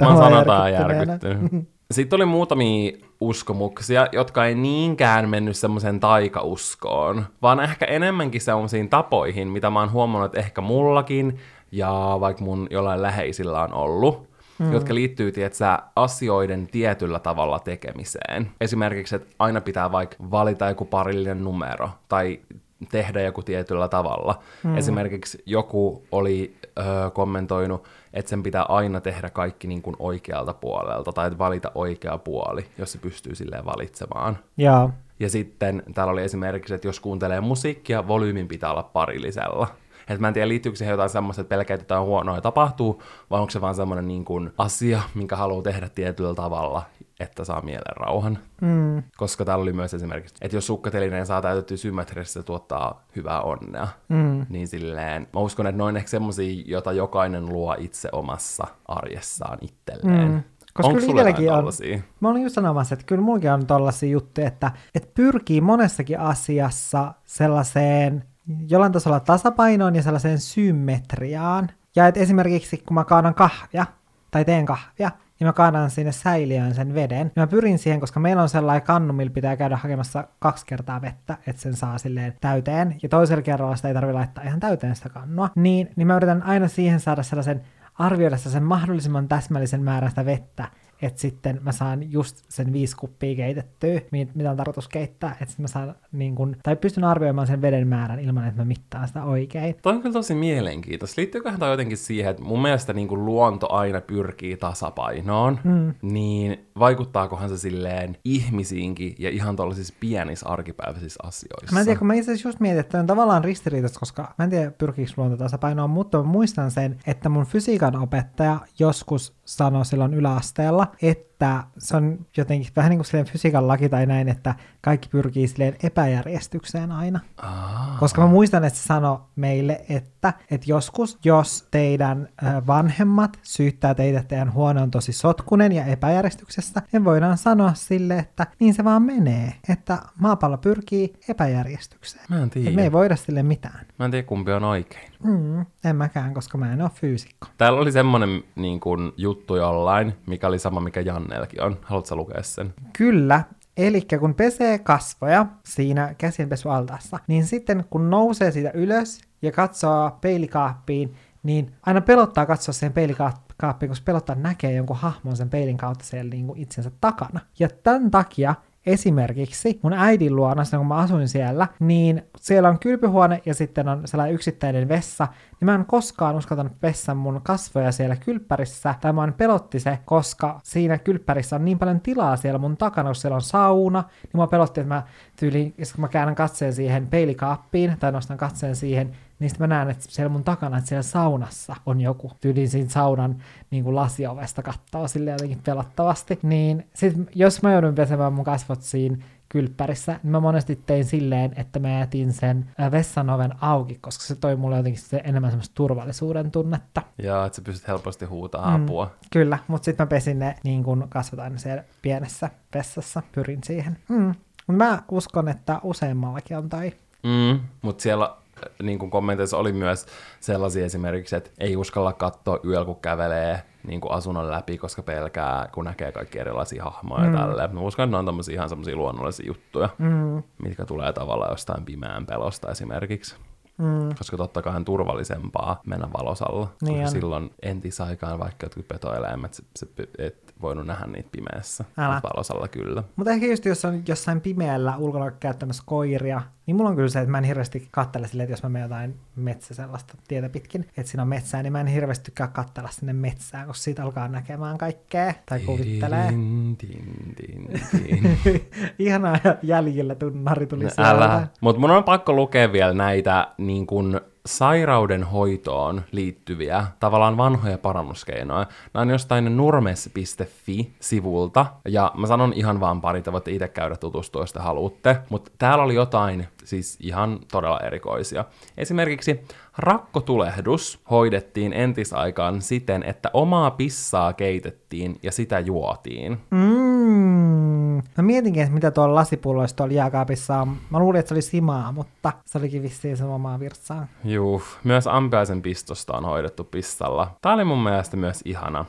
Mä 0.00 0.08
oon 0.08 0.16
sanataan 0.16 0.72
järkyttynyt. 0.72 1.68
Sitten 1.90 2.16
oli 2.16 2.24
muutamia 2.24 2.92
uskomuksia, 3.20 4.06
jotka 4.12 4.46
ei 4.46 4.54
niinkään 4.54 5.28
mennyt 5.28 5.56
semmoiseen 5.56 6.00
taikauskoon, 6.00 7.26
vaan 7.42 7.60
ehkä 7.60 7.84
enemmänkin 7.84 8.40
semmoisiin 8.40 8.88
tapoihin, 8.88 9.48
mitä 9.48 9.70
mä 9.70 9.80
oon 9.80 9.92
huomannut, 9.92 10.26
että 10.26 10.40
ehkä 10.40 10.60
mullakin 10.60 11.38
ja 11.72 12.16
vaikka 12.20 12.44
mun 12.44 12.66
jollain 12.70 13.02
läheisillä 13.02 13.62
on 13.62 13.74
ollut, 13.74 14.28
mm. 14.58 14.72
jotka 14.72 14.94
liittyy, 14.94 15.32
tietsä, 15.32 15.78
asioiden 15.96 16.66
tietyllä 16.66 17.18
tavalla 17.18 17.58
tekemiseen. 17.58 18.50
Esimerkiksi, 18.60 19.16
että 19.16 19.34
aina 19.38 19.60
pitää 19.60 19.92
vaikka 19.92 20.16
valita 20.30 20.68
joku 20.68 20.84
parillinen 20.84 21.44
numero, 21.44 21.90
tai 22.08 22.40
tehdä 22.86 23.22
joku 23.22 23.42
tietyllä 23.42 23.88
tavalla. 23.88 24.38
Mm. 24.62 24.76
Esimerkiksi 24.76 25.42
joku 25.46 26.02
oli 26.12 26.56
ö, 26.78 27.10
kommentoinut, 27.10 27.84
että 28.12 28.28
sen 28.28 28.42
pitää 28.42 28.62
aina 28.62 29.00
tehdä 29.00 29.30
kaikki 29.30 29.66
niin 29.66 29.82
kuin 29.82 29.96
oikealta 29.98 30.54
puolelta, 30.54 31.12
tai 31.12 31.26
että 31.26 31.38
valita 31.38 31.72
oikea 31.74 32.18
puoli, 32.18 32.66
jos 32.78 32.92
se 32.92 32.98
pystyy 32.98 33.34
silleen 33.34 33.64
valitsemaan. 33.64 34.38
Joo. 34.56 34.90
Ja 35.20 35.30
sitten 35.30 35.82
täällä 35.94 36.12
oli 36.12 36.22
esimerkiksi, 36.22 36.74
että 36.74 36.88
jos 36.88 37.00
kuuntelee 37.00 37.40
musiikkia, 37.40 38.08
volyymin 38.08 38.48
pitää 38.48 38.70
olla 38.70 38.82
parillisella. 38.82 39.66
Et 40.08 40.20
mä 40.20 40.28
en 40.28 40.34
tiedä, 40.34 40.48
liittyykö 40.48 40.76
siihen 40.76 40.92
jotain 40.92 41.10
semmoista, 41.10 41.40
että 41.40 41.48
pelkää, 41.48 41.74
että 41.74 41.84
jotain 41.84 42.06
huonoa 42.06 42.40
tapahtuu, 42.40 43.02
vai 43.30 43.40
onko 43.40 43.50
se 43.50 43.60
vaan 43.60 43.74
semmoinen 43.74 44.08
niin 44.08 44.24
kuin 44.24 44.50
asia, 44.58 45.02
minkä 45.14 45.36
haluaa 45.36 45.62
tehdä 45.62 45.88
tietyllä 45.88 46.34
tavalla, 46.34 46.82
että 47.24 47.44
saa 47.44 47.62
mielen 47.62 47.96
rauhan. 47.96 48.38
Mm. 48.60 49.02
Koska 49.16 49.44
täällä 49.44 49.62
oli 49.62 49.72
myös 49.72 49.94
esimerkiksi, 49.94 50.34
että 50.40 50.56
jos 50.56 50.66
sukkatelineen 50.66 51.26
saa 51.26 51.42
täytettyä 51.42 51.76
symmetrisesti, 51.76 52.38
se 52.38 52.42
tuottaa 52.42 53.04
hyvää 53.16 53.42
onnea. 53.42 53.88
Mm. 54.08 54.46
Niin 54.48 54.68
silleen, 54.68 55.26
mä 55.32 55.40
uskon, 55.40 55.66
että 55.66 55.76
ne 55.76 55.82
on 55.82 55.96
ehkä 55.96 56.08
semmosia, 56.08 56.62
jota 56.66 56.92
jokainen 56.92 57.46
luo 57.46 57.76
itse 57.78 58.08
omassa 58.12 58.66
arjessaan 58.88 59.58
itselleen. 59.60 60.30
Mm. 60.30 60.42
Koska 60.74 60.88
Onko 60.88 61.00
kyllä 61.00 61.12
itselläkin 61.12 61.52
on, 61.52 61.58
tollasia? 61.58 61.98
mä 62.20 62.28
olin 62.28 62.42
just 62.42 62.54
sanomassa, 62.54 62.94
että 62.94 63.06
kyllä 63.06 63.22
mullakin 63.22 63.50
on 63.50 63.66
tollaisia 63.66 64.08
juttuja, 64.08 64.46
että, 64.46 64.70
että 64.94 65.08
pyrkii 65.14 65.60
monessakin 65.60 66.20
asiassa 66.20 67.14
sellaiseen 67.24 68.24
jollain 68.68 68.92
tasolla 68.92 69.20
tasapainoon 69.20 69.96
ja 69.96 70.02
sellaiseen 70.02 70.38
symmetriaan. 70.38 71.70
Ja 71.96 72.06
että 72.06 72.20
esimerkiksi 72.20 72.82
kun 72.86 72.94
mä 72.94 73.04
kaadan 73.04 73.34
kahvia, 73.34 73.86
tai 74.30 74.44
teen 74.44 74.66
kahvia, 74.66 75.10
niin 75.40 75.48
mä 75.48 75.52
kaadan 75.52 75.90
sinne 75.90 76.12
säiliöön 76.12 76.74
sen 76.74 76.94
veden. 76.94 77.32
Ja 77.36 77.42
mä 77.42 77.46
pyrin 77.46 77.78
siihen, 77.78 78.00
koska 78.00 78.20
meillä 78.20 78.42
on 78.42 78.48
sellainen 78.48 78.86
kannu, 78.86 79.12
millä 79.12 79.32
pitää 79.32 79.56
käydä 79.56 79.76
hakemassa 79.76 80.28
kaksi 80.38 80.66
kertaa 80.66 81.02
vettä, 81.02 81.36
että 81.46 81.62
sen 81.62 81.76
saa 81.76 81.98
silleen 81.98 82.34
täyteen. 82.40 82.96
Ja 83.02 83.08
toisella 83.08 83.42
kerralla 83.42 83.76
sitä 83.76 83.88
ei 83.88 83.94
tarvitse 83.94 84.18
laittaa 84.18 84.44
ihan 84.44 84.60
täyteen 84.60 84.96
sitä 84.96 85.08
kannua. 85.08 85.50
Niin, 85.54 85.90
niin 85.96 86.06
mä 86.06 86.16
yritän 86.16 86.42
aina 86.42 86.68
siihen 86.68 87.00
saada 87.00 87.22
sellaisen, 87.22 87.62
arvioida 87.98 88.36
sen 88.36 88.62
mahdollisimman 88.62 89.28
täsmällisen 89.28 89.82
määrän 89.82 90.10
sitä 90.10 90.26
vettä, 90.26 90.68
että 91.04 91.20
sitten 91.20 91.60
mä 91.62 91.72
saan 91.72 92.12
just 92.12 92.44
sen 92.48 92.72
viisi 92.72 92.96
kuppia 92.96 93.36
keitettyä, 93.36 94.00
mi- 94.10 94.28
mitä 94.34 94.50
on 94.50 94.56
tarkoitus 94.56 94.88
keittää, 94.88 95.30
että 95.32 95.46
sitten 95.46 95.62
mä 95.62 95.68
saan 95.68 95.94
niin 96.12 96.34
kun, 96.34 96.56
tai 96.62 96.76
pystyn 96.76 97.04
arvioimaan 97.04 97.46
sen 97.46 97.62
veden 97.62 97.88
määrän 97.88 98.20
ilman, 98.20 98.48
että 98.48 98.60
mä 98.60 98.64
mittaan 98.64 99.08
sitä 99.08 99.24
oikein. 99.24 99.74
Toi 99.82 99.92
on 99.92 100.02
kyllä 100.02 100.12
tosi 100.12 100.34
mielenkiintoista. 100.34 101.20
Liittyyköhän 101.20 101.60
toi 101.60 101.70
jotenkin 101.70 101.96
siihen, 101.96 102.30
että 102.30 102.42
mun 102.42 102.62
mielestä 102.62 102.92
niin 102.92 103.08
kuin 103.08 103.24
luonto 103.24 103.72
aina 103.72 104.00
pyrkii 104.00 104.56
tasapainoon, 104.56 105.58
mm. 105.64 105.94
niin 106.02 106.66
vaikuttaakohan 106.78 107.48
se 107.48 107.58
silleen 107.58 108.16
ihmisiinkin 108.24 109.14
ja 109.18 109.30
ihan 109.30 109.56
tuollaisissa 109.56 109.94
pienissä 110.00 110.48
arkipäiväisissä 110.48 111.20
asioissa? 111.22 111.72
Mä 111.72 111.80
en 111.80 111.84
tiedä, 111.86 111.98
kun 111.98 112.06
mä 112.06 112.14
itse 112.14 112.32
asiassa 112.32 112.48
just 112.48 112.60
mietin, 112.60 112.80
että 112.80 113.00
on 113.00 113.06
tavallaan 113.06 113.44
ristiriitaista, 113.44 114.00
koska 114.00 114.34
mä 114.38 114.44
en 114.44 114.50
tiedä 114.50 114.70
pyrkiikö 114.70 115.12
luonto 115.16 115.36
tasapainoon, 115.36 115.90
mutta 115.90 116.18
mä 116.18 116.24
muistan 116.24 116.70
sen, 116.70 116.98
että 117.06 117.28
mun 117.28 117.46
fysiikan 117.46 117.96
opettaja 117.96 118.60
joskus 118.78 119.34
sanoi 119.44 119.84
silloin 119.84 120.14
yläasteella, 120.14 120.86
että 121.02 121.64
se 121.78 121.96
on 121.96 122.26
jotenkin 122.36 122.72
vähän 122.76 122.90
niin 122.90 122.98
kuin 122.98 123.06
silleen 123.06 123.26
fysiikan 123.26 123.68
laki 123.68 123.88
tai 123.88 124.06
näin, 124.06 124.28
että 124.28 124.54
kaikki 124.80 125.08
pyrkii 125.08 125.48
silleen 125.48 125.76
epäjärjestykseen 125.82 126.92
aina. 126.92 127.20
Ah. 127.36 127.98
Koska 127.98 128.20
mä 128.20 128.26
muistan, 128.26 128.64
että 128.64 128.78
se 128.78 128.82
sanoi 128.82 129.18
meille, 129.36 129.84
että, 129.88 130.32
että 130.50 130.66
joskus, 130.68 131.18
jos 131.24 131.68
teidän 131.70 132.28
vanhemmat 132.66 133.38
syyttää 133.42 133.94
teitä, 133.94 134.18
että 134.18 134.28
teidän 134.28 134.54
huone 134.54 134.82
on 134.82 134.90
tosi 134.90 135.12
sotkunen 135.12 135.72
ja 135.72 135.84
epäjärjestyksessä, 135.84 136.82
niin 136.92 137.04
voidaan 137.04 137.38
sanoa 137.38 137.74
sille, 137.74 138.18
että 138.18 138.46
niin 138.60 138.74
se 138.74 138.84
vaan 138.84 139.02
menee, 139.02 139.52
että 139.68 139.98
maapallo 140.20 140.58
pyrkii 140.58 141.12
epäjärjestykseen. 141.28 142.24
Mä 142.28 142.36
en 142.36 142.44
Et 142.44 142.50
tiedä. 142.50 142.70
me 142.76 142.82
ei 142.82 142.92
voida 142.92 143.16
sille 143.16 143.42
mitään. 143.42 143.86
Mä 143.98 144.04
en 144.04 144.10
tiedä, 144.10 144.26
kumpi 144.26 144.52
on 144.52 144.64
oikein. 144.64 145.13
Mm, 145.24 145.66
en 145.84 145.96
mäkään, 145.96 146.34
koska 146.34 146.58
mä 146.58 146.72
en 146.72 146.82
ole 146.82 146.90
fyysikko. 146.94 147.46
Täällä 147.58 147.80
oli 147.80 147.92
semmonen 147.92 148.44
niin 148.56 148.80
kuin, 148.80 149.12
juttu 149.16 149.56
jollain, 149.56 150.14
mikä 150.26 150.48
oli 150.48 150.58
sama, 150.58 150.80
mikä 150.80 151.00
Jannelkin 151.00 151.62
on. 151.62 151.78
Haluatko 151.82 152.16
lukea 152.16 152.42
sen? 152.42 152.74
Kyllä, 152.98 153.44
Eli 153.76 154.06
kun 154.20 154.34
pesee 154.34 154.78
kasvoja 154.78 155.46
siinä 155.64 156.14
käsinpesualtaassa, 156.18 157.18
niin 157.26 157.46
sitten 157.46 157.84
kun 157.90 158.10
nousee 158.10 158.50
siitä 158.50 158.70
ylös 158.74 159.20
ja 159.42 159.52
katsoo 159.52 160.18
peilikaappiin, 160.20 161.14
niin 161.42 161.72
aina 161.82 162.00
pelottaa 162.00 162.46
katsoa 162.46 162.72
siihen 162.72 162.92
peilikaappiin, 162.92 163.88
koska 163.88 164.04
pelottaa 164.04 164.36
näkee 164.36 164.72
jonkun 164.72 164.96
hahmon 164.96 165.36
sen 165.36 165.50
peilin 165.50 165.76
kautta 165.76 166.04
siellä 166.04 166.30
niin 166.30 166.46
kuin 166.46 166.58
itsensä 166.58 166.90
takana. 167.00 167.40
Ja 167.58 167.68
tämän 167.82 168.10
takia 168.10 168.54
esimerkiksi 168.86 169.80
mun 169.82 169.92
äidin 169.92 170.36
luona, 170.36 170.62
kun 170.76 170.86
mä 170.86 170.96
asuin 170.96 171.28
siellä, 171.28 171.68
niin 171.80 172.22
siellä 172.36 172.68
on 172.68 172.78
kylpyhuone 172.78 173.42
ja 173.46 173.54
sitten 173.54 173.88
on 173.88 174.02
sellainen 174.04 174.34
yksittäinen 174.34 174.88
vessa, 174.88 175.28
niin 175.50 175.66
mä 175.66 175.74
en 175.74 175.86
koskaan 175.86 176.36
uskaltanut 176.36 176.80
pessä 176.80 177.14
mun 177.14 177.40
kasvoja 177.42 177.92
siellä 177.92 178.16
kylppärissä, 178.16 178.94
tai 179.00 179.12
mä 179.12 179.32
pelotti 179.32 179.80
se, 179.80 179.98
koska 180.04 180.60
siinä 180.62 180.98
kylppärissä 180.98 181.56
on 181.56 181.64
niin 181.64 181.78
paljon 181.78 182.00
tilaa 182.00 182.36
siellä 182.36 182.58
mun 182.58 182.76
takana, 182.76 183.08
kun 183.08 183.14
siellä 183.14 183.34
on 183.34 183.42
sauna, 183.42 184.04
niin 184.22 184.40
mä 184.40 184.46
pelotti, 184.46 184.80
että 184.80 184.94
mä 184.94 185.02
tyyliin, 185.36 185.74
kun 185.76 186.00
mä 186.00 186.08
käännän 186.08 186.34
katseen 186.34 186.72
siihen 186.72 187.06
peilikaappiin, 187.06 187.96
tai 187.98 188.12
nostan 188.12 188.36
katseen 188.36 188.76
siihen, 188.76 189.16
niin 189.38 189.50
sitten 189.50 189.68
mä 189.68 189.74
näen, 189.74 189.90
että 189.90 190.04
siellä 190.08 190.28
mun 190.28 190.44
takana, 190.44 190.76
että 190.78 190.88
siellä 190.88 191.02
saunassa 191.02 191.76
on 191.86 192.00
joku 192.00 192.32
tyyliin 192.40 192.68
siinä 192.68 192.88
saunan 192.90 193.36
niin 193.70 193.84
kuin 193.84 193.96
lasiovesta 193.96 194.62
kattoo 194.62 195.08
sille 195.08 195.30
jotenkin 195.30 195.60
pelottavasti. 195.64 196.38
Niin 196.42 196.86
sit 196.94 197.14
jos 197.34 197.62
mä 197.62 197.72
joudun 197.72 197.94
pesemään 197.94 198.32
mun 198.32 198.44
kasvot 198.44 198.82
siinä 198.82 199.16
kylppärissä, 199.48 200.20
niin 200.22 200.30
mä 200.30 200.40
monesti 200.40 200.76
tein 200.86 201.04
silleen, 201.04 201.52
että 201.56 201.78
mä 201.78 201.88
jätin 201.98 202.32
sen 202.32 202.70
äh, 202.80 202.90
vessan 202.90 203.30
oven 203.30 203.52
auki, 203.60 203.98
koska 204.00 204.24
se 204.24 204.34
toi 204.34 204.56
mulle 204.56 204.76
jotenkin 204.76 205.02
se 205.02 205.20
enemmän 205.24 205.50
semmoista 205.50 205.74
turvallisuuden 205.74 206.50
tunnetta. 206.50 207.02
Ja 207.22 207.44
että 207.46 207.56
sä 207.56 207.62
pystyt 207.62 207.88
helposti 207.88 208.24
huutaa 208.24 208.78
Mm. 208.78 208.84
apua. 208.84 209.10
Kyllä, 209.32 209.58
mutta 209.68 209.84
sitten 209.84 210.04
mä 210.04 210.08
pesin 210.08 210.38
ne 210.38 210.56
niin 210.64 210.82
kun 210.84 211.06
kasvot 211.08 211.40
aina 211.40 211.58
siellä 211.58 211.84
pienessä 212.02 212.50
vessassa, 212.74 213.22
pyrin 213.32 213.60
siihen. 213.64 213.98
Mm. 214.08 214.34
Mä 214.72 215.02
uskon, 215.10 215.48
että 215.48 215.80
useammallakin 215.82 216.58
on 216.58 216.68
toi. 216.68 216.92
Mm, 217.22 217.60
mutta 217.82 218.02
siellä 218.02 218.36
niin 218.82 218.98
kuin 218.98 219.10
kommenteissa 219.10 219.56
oli 219.58 219.72
myös 219.72 220.06
sellaisia 220.40 220.84
esimerkiksi, 220.84 221.36
että 221.36 221.50
ei 221.58 221.76
uskalla 221.76 222.12
katsoa 222.12 222.58
yöllä, 222.64 222.84
kun 222.84 223.00
kävelee 223.00 223.62
niin 223.86 224.00
kuin 224.00 224.12
asunnon 224.12 224.50
läpi, 224.50 224.78
koska 224.78 225.02
pelkää, 225.02 225.68
kun 225.72 225.84
näkee 225.84 226.12
kaikki 226.12 226.38
erilaisia 226.38 226.84
hahmoja 226.84 227.24
mm. 227.24 227.36
tälleen. 227.36 227.74
Mä 227.74 227.80
uskon, 227.80 228.04
että 228.04 228.14
ne 228.14 228.18
on 228.18 228.26
tommosia 228.26 228.54
ihan 228.54 228.68
semmoisia 228.68 228.96
luonnollisia 228.96 229.46
juttuja, 229.46 229.88
Mm. 229.98 230.42
mitkä 230.62 230.84
tulee 230.84 231.12
tavallaan 231.12 231.52
jostain 231.52 231.84
pimeän 231.84 232.26
pelosta 232.26 232.70
esimerkiksi. 232.70 233.36
Mm. 233.78 234.14
Koska 234.18 234.36
totta 234.36 234.62
kai 234.62 234.76
on 234.76 234.84
turvallisempaa 234.84 235.80
mennä 235.86 236.08
valosalla. 236.18 236.68
Niin 236.82 236.94
koska 236.94 237.04
on. 237.04 237.10
silloin 237.10 237.50
entisaikaan 237.62 238.38
vaikka 238.38 238.66
jotkut 238.66 238.88
petoeläimet, 238.88 239.54
se, 239.54 239.62
se, 239.76 239.86
et 240.18 240.43
voinut 240.64 240.86
nähdä 240.86 241.06
niitä 241.06 241.28
pimeässä. 241.32 241.84
Älä. 241.98 242.20
Valosalla 242.34 242.68
kyllä. 242.68 243.02
Mutta 243.16 243.30
ehkä 243.30 243.46
just 243.46 243.64
jos 243.64 243.84
on 243.84 244.02
jossain 244.08 244.40
pimeällä 244.40 244.96
ulkona 244.96 245.30
käyttämässä 245.30 245.82
koiria, 245.86 246.42
niin 246.66 246.76
mulla 246.76 246.90
on 246.90 246.96
kyllä 246.96 247.08
se, 247.08 247.18
että 247.18 247.30
mä 247.30 247.38
en 247.38 247.44
hirveästi 247.44 247.88
kattele 247.90 248.28
silleen, 248.28 248.44
että 248.44 248.52
jos 248.52 248.62
mä 248.62 248.68
menen 248.68 248.84
jotain 248.84 249.14
metsä 249.36 249.74
sellaista 249.74 250.14
tietä 250.28 250.48
pitkin, 250.48 250.86
että 250.96 251.10
siinä 251.10 251.22
on 251.22 251.28
metsää, 251.28 251.62
niin 251.62 251.72
mä 251.72 251.80
en 251.80 251.86
hirveästi 251.86 252.24
tykkää 252.24 252.46
kattella 252.46 252.88
sinne 252.92 253.12
metsään, 253.12 253.66
koska 253.66 253.82
siitä 253.82 254.02
alkaa 254.02 254.28
näkemään 254.28 254.78
kaikkea 254.78 255.34
tai 255.46 255.60
kuvittelee. 255.60 256.28
Tin, 256.28 256.76
tin, 256.76 257.34
tin, 257.36 257.80
tin. 257.90 258.40
Ihanaa 258.98 259.36
jäljellä 259.62 260.14
tunnari 260.14 260.66
tuli 260.66 260.84
No, 260.84 260.90
sieltä. 260.90 261.10
Älä. 261.10 261.48
Mutta 261.60 261.80
mun 261.80 261.90
on 261.90 262.04
pakko 262.04 262.32
lukea 262.32 262.72
vielä 262.72 262.94
näitä 262.94 263.48
niin 263.58 263.86
kun, 263.86 264.20
sairauden 264.46 265.24
hoitoon 265.24 266.02
liittyviä 266.12 266.86
tavallaan 267.00 267.36
vanhoja 267.36 267.78
parannuskeinoja. 267.78 268.66
Nämä 268.94 269.02
on 269.02 269.10
jostain 269.10 269.56
nurmes.fi-sivulta, 269.56 271.66
ja 271.88 272.12
mä 272.14 272.26
sanon 272.26 272.52
ihan 272.52 272.80
vaan 272.80 273.00
pari, 273.00 273.22
te 273.22 273.32
voitte 273.32 273.50
itse 273.50 273.68
käydä 273.68 273.96
tutustua, 273.96 274.42
jos 274.42 274.52
te 274.52 274.60
haluatte, 274.60 275.16
mutta 275.28 275.50
täällä 275.58 275.84
oli 275.84 275.94
jotain 275.94 276.48
siis 276.64 276.98
ihan 277.00 277.38
todella 277.52 277.80
erikoisia. 277.80 278.44
Esimerkiksi 278.76 279.40
rakkotulehdus 279.78 281.00
hoidettiin 281.10 281.72
entisaikaan 281.72 282.62
siten, 282.62 283.02
että 283.02 283.30
omaa 283.32 283.70
pissaa 283.70 284.32
keitettiin 284.32 285.16
ja 285.22 285.32
sitä 285.32 285.60
juotiin. 285.60 286.38
Mm. 286.50 288.02
Mä 288.16 288.22
mietinkin, 288.22 288.62
että 288.62 288.74
mitä 288.74 288.90
tuolla 288.90 289.14
lasipulloissa 289.14 289.76
tuolla 289.76 289.94
jääkaapissa 289.94 290.60
on. 290.60 290.76
Mä 290.90 290.98
luulin, 290.98 291.18
että 291.18 291.28
se 291.28 291.34
oli 291.34 291.42
simaa, 291.42 291.92
mutta 291.92 292.32
se 292.44 292.58
olikin 292.58 292.82
vissiin 292.82 293.16
se 293.16 293.24
omaa 293.24 293.60
virtsaa. 293.60 294.06
Juu, 294.24 294.62
myös 294.84 295.06
ampiaisen 295.06 295.62
pistosta 295.62 296.16
on 296.16 296.24
hoidettu 296.24 296.64
pissalla. 296.64 297.30
Tää 297.42 297.52
oli 297.52 297.64
mun 297.64 297.82
mielestä 297.82 298.16
myös 298.16 298.40
ihana. 298.44 298.84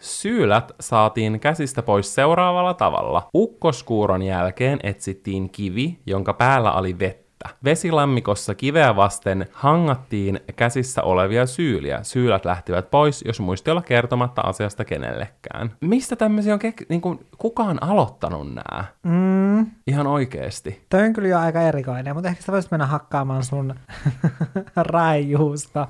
Syylät 0.00 0.72
saatiin 0.80 1.40
käsistä 1.40 1.82
pois 1.82 2.14
seuraavalla 2.14 2.74
tavalla. 2.74 3.28
Ukkoskuuron 3.34 4.22
jälkeen 4.22 4.78
etsittiin 4.82 5.50
kivi, 5.50 5.98
jonka 6.06 6.32
päällä 6.32 6.72
oli 6.72 6.98
vettä. 6.98 7.48
Vesilammikossa 7.64 8.54
kiveä 8.54 8.96
vasten 8.96 9.46
hangattiin 9.52 10.40
käsissä 10.56 11.02
olevia 11.02 11.46
syyliä. 11.46 11.98
Syylät 12.02 12.44
lähtivät 12.44 12.90
pois, 12.90 13.24
jos 13.26 13.40
muisti 13.40 13.70
olla 13.70 13.82
kertomatta 13.82 14.40
asiasta 14.42 14.84
kenellekään. 14.84 15.72
Mistä 15.80 16.16
tämmöisiä 16.16 16.54
on 16.54 16.60
kek- 16.60 16.86
niin 16.88 17.00
kuin, 17.00 17.26
kuka 17.38 17.62
on 17.62 17.82
aloittanut 17.82 18.54
nää? 18.54 18.84
Mm. 19.02 19.66
Ihan 19.86 20.06
oikeesti. 20.06 20.86
Toi 20.88 21.02
on 21.02 21.12
kyllä 21.12 21.28
jo 21.28 21.38
aika 21.38 21.62
erikoinen, 21.62 22.14
mutta 22.14 22.28
ehkä 22.28 22.42
sä 22.42 22.52
voisit 22.52 22.70
mennä 22.70 22.86
hakkaamaan 22.86 23.44
sun 23.44 23.74
raijuusta 24.76 25.88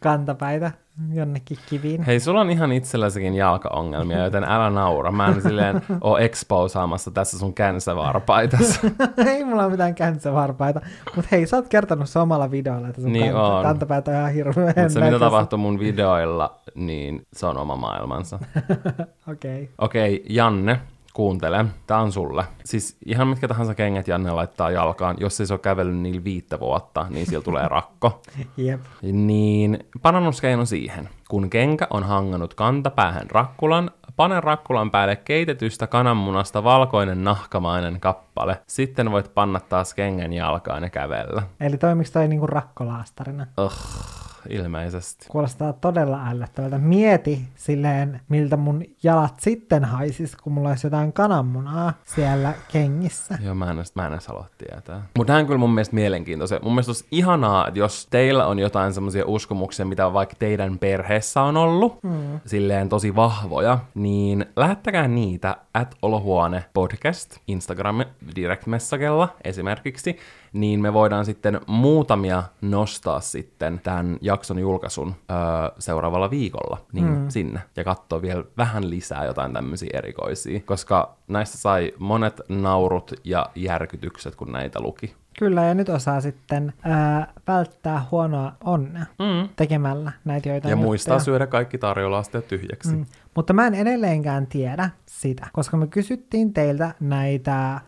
kantapäitä 0.00 0.72
jonnekin 1.12 1.58
kiviin. 1.68 2.02
Hei, 2.02 2.20
sulla 2.20 2.40
on 2.40 2.50
ihan 2.50 2.72
itselläsikin 2.72 3.34
jalkaongelmia, 3.34 4.24
joten 4.24 4.44
älä 4.44 4.70
naura. 4.70 5.12
Mä 5.12 5.26
en 5.26 5.42
silleen 5.42 5.82
oo 6.00 6.18
exposaamassa 6.18 7.10
tässä 7.10 7.38
sun 7.38 7.54
känsävarpaitas. 7.54 8.80
ei 9.26 9.44
mulla 9.44 9.62
ole 9.64 9.70
mitään 9.70 9.94
känsävarpaita, 9.94 10.80
mutta 11.16 11.28
hei, 11.32 11.46
sä 11.46 11.56
oot 11.56 11.68
kertonut 11.68 12.08
se 12.08 12.18
omalla 12.18 12.50
videolla, 12.50 12.88
että 12.88 13.00
sun 13.02 13.12
Niin 13.12 13.32
kanta- 13.32 13.86
on. 13.94 14.02
on 14.08 14.14
ihan 14.14 14.32
hirveän 14.32 14.66
Mutta 14.66 14.88
se, 14.88 15.00
mitä 15.00 15.18
tapahtuu 15.18 15.58
mun 15.58 15.78
videoilla, 15.78 16.54
niin 16.74 17.26
se 17.32 17.46
on 17.46 17.56
oma 17.56 17.76
maailmansa. 17.76 18.38
Okei. 19.32 19.62
Okay. 19.62 19.74
Okei, 19.78 20.24
Janne, 20.28 20.80
kuuntele. 21.18 21.64
Tää 21.86 21.98
on 21.98 22.12
sulle. 22.12 22.44
Siis 22.64 22.96
ihan 23.06 23.28
mitkä 23.28 23.48
tahansa 23.48 23.74
kengät 23.74 24.08
Janne 24.08 24.30
laittaa 24.32 24.70
jalkaan, 24.70 25.16
jos 25.20 25.40
ei 25.40 25.46
se 25.46 25.54
ole 25.54 25.58
kävellyt 25.58 25.96
niillä 25.96 26.24
viittä 26.24 26.60
vuotta, 26.60 27.06
niin 27.10 27.26
sillä 27.26 27.42
tulee 27.42 27.68
rakko. 27.78 28.22
Jep. 28.56 28.80
Niin 29.02 29.78
parannuskeino 30.02 30.64
siihen. 30.64 31.08
Kun 31.28 31.50
kenkä 31.50 31.86
on 31.90 32.02
hangannut 32.02 32.54
kantapäähän 32.54 33.30
rakkulan, 33.30 33.90
pane 34.16 34.40
rakkulan 34.40 34.90
päälle 34.90 35.16
keitetystä 35.16 35.86
kananmunasta 35.86 36.64
valkoinen 36.64 37.24
nahkamainen 37.24 38.00
kappale. 38.00 38.62
Sitten 38.66 39.10
voit 39.10 39.34
panna 39.34 39.60
taas 39.60 39.94
kengän 39.94 40.32
jalkaan 40.32 40.82
ja 40.82 40.90
kävellä. 40.90 41.42
Eli 41.60 41.78
toimiks 41.78 42.10
toi 42.10 42.28
niinku 42.28 42.46
rakkolaastarina? 42.46 43.46
Ugh, 43.60 44.27
ilmeisesti. 44.48 45.26
Kuulostaa 45.28 45.72
todella 45.72 46.28
ällöttävältä. 46.28 46.78
Mieti 46.78 47.48
silleen, 47.54 48.20
miltä 48.28 48.56
mun 48.56 48.84
jalat 49.02 49.40
sitten 49.40 49.84
haisis, 49.84 50.36
kun 50.36 50.52
mulla 50.52 50.68
olisi 50.68 50.86
jotain 50.86 51.12
kananmunaa 51.12 51.92
siellä 52.04 52.54
kengissä. 52.72 53.38
Joo, 53.44 53.54
mä 53.54 53.70
en, 53.70 53.76
mä 53.94 54.06
en 54.06 54.12
edes 54.12 54.26
halua 54.26 54.46
tietää. 54.58 55.02
Mutta 55.16 55.36
on 55.36 55.46
kyllä 55.46 55.58
mun 55.58 55.74
mielestä 55.74 55.94
mielenkiintoisia. 55.94 56.60
Mun 56.62 56.72
mielestä 56.72 56.90
olisi 56.90 57.06
ihanaa, 57.10 57.68
että 57.68 57.78
jos 57.78 58.06
teillä 58.10 58.46
on 58.46 58.58
jotain 58.58 58.94
semmoisia 58.94 59.26
uskomuksia, 59.26 59.86
mitä 59.86 60.12
vaikka 60.12 60.36
teidän 60.38 60.78
perheessä 60.78 61.42
on 61.42 61.56
ollut, 61.56 62.02
mm. 62.02 62.40
silleen 62.46 62.88
tosi 62.88 63.16
vahvoja, 63.16 63.78
niin 63.94 64.46
lähettäkää 64.56 65.08
niitä 65.08 65.56
at 65.74 65.94
olohuone 66.02 66.64
podcast 66.74 67.36
Instagram 67.46 68.04
direct 68.36 68.66
messagella 68.66 69.36
esimerkiksi, 69.44 70.18
niin 70.52 70.80
me 70.80 70.92
voidaan 70.92 71.24
sitten 71.24 71.60
muutamia 71.66 72.42
nostaa 72.60 73.20
sitten 73.20 73.80
tämän 73.84 74.16
jakson 74.20 74.58
julkaisun 74.58 75.14
öö, 75.30 75.36
seuraavalla 75.78 76.30
viikolla 76.30 76.78
niin 76.92 77.08
mm. 77.08 77.28
sinne 77.28 77.60
ja 77.76 77.84
katsoa 77.84 78.22
vielä 78.22 78.44
vähän 78.56 78.90
lisää 78.90 79.24
jotain 79.24 79.52
tämmöisiä 79.52 79.90
erikoisia, 79.92 80.60
koska 80.60 81.14
näistä 81.28 81.58
sai 81.58 81.92
monet 81.98 82.40
naurut 82.48 83.12
ja 83.24 83.46
järkytykset, 83.54 84.36
kun 84.36 84.52
näitä 84.52 84.80
luki. 84.80 85.14
Kyllä, 85.38 85.64
ja 85.64 85.74
nyt 85.74 85.88
osaa 85.88 86.20
sitten 86.20 86.72
ää, 86.82 87.32
välttää 87.46 88.06
huonoa 88.10 88.52
onnea 88.64 89.06
Mm. 89.18 89.48
tekemällä 89.56 90.12
näitä 90.24 90.48
joitain 90.48 90.70
Ja 90.70 90.76
muistaa 90.76 91.14
juttuja. 91.14 91.24
syödä 91.24 91.46
kaikki 91.46 91.78
tarjolla-asteet 91.78 92.48
tyhjäksi. 92.48 92.96
Mm. 92.96 93.06
Mutta 93.38 93.52
mä 93.52 93.66
en 93.66 93.74
edelleenkään 93.74 94.46
tiedä 94.46 94.90
sitä, 95.06 95.46
koska 95.52 95.76
me 95.76 95.86
kysyttiin 95.86 96.52
teiltä 96.52 96.94
näitä 97.00 97.74
ö, 97.74 97.78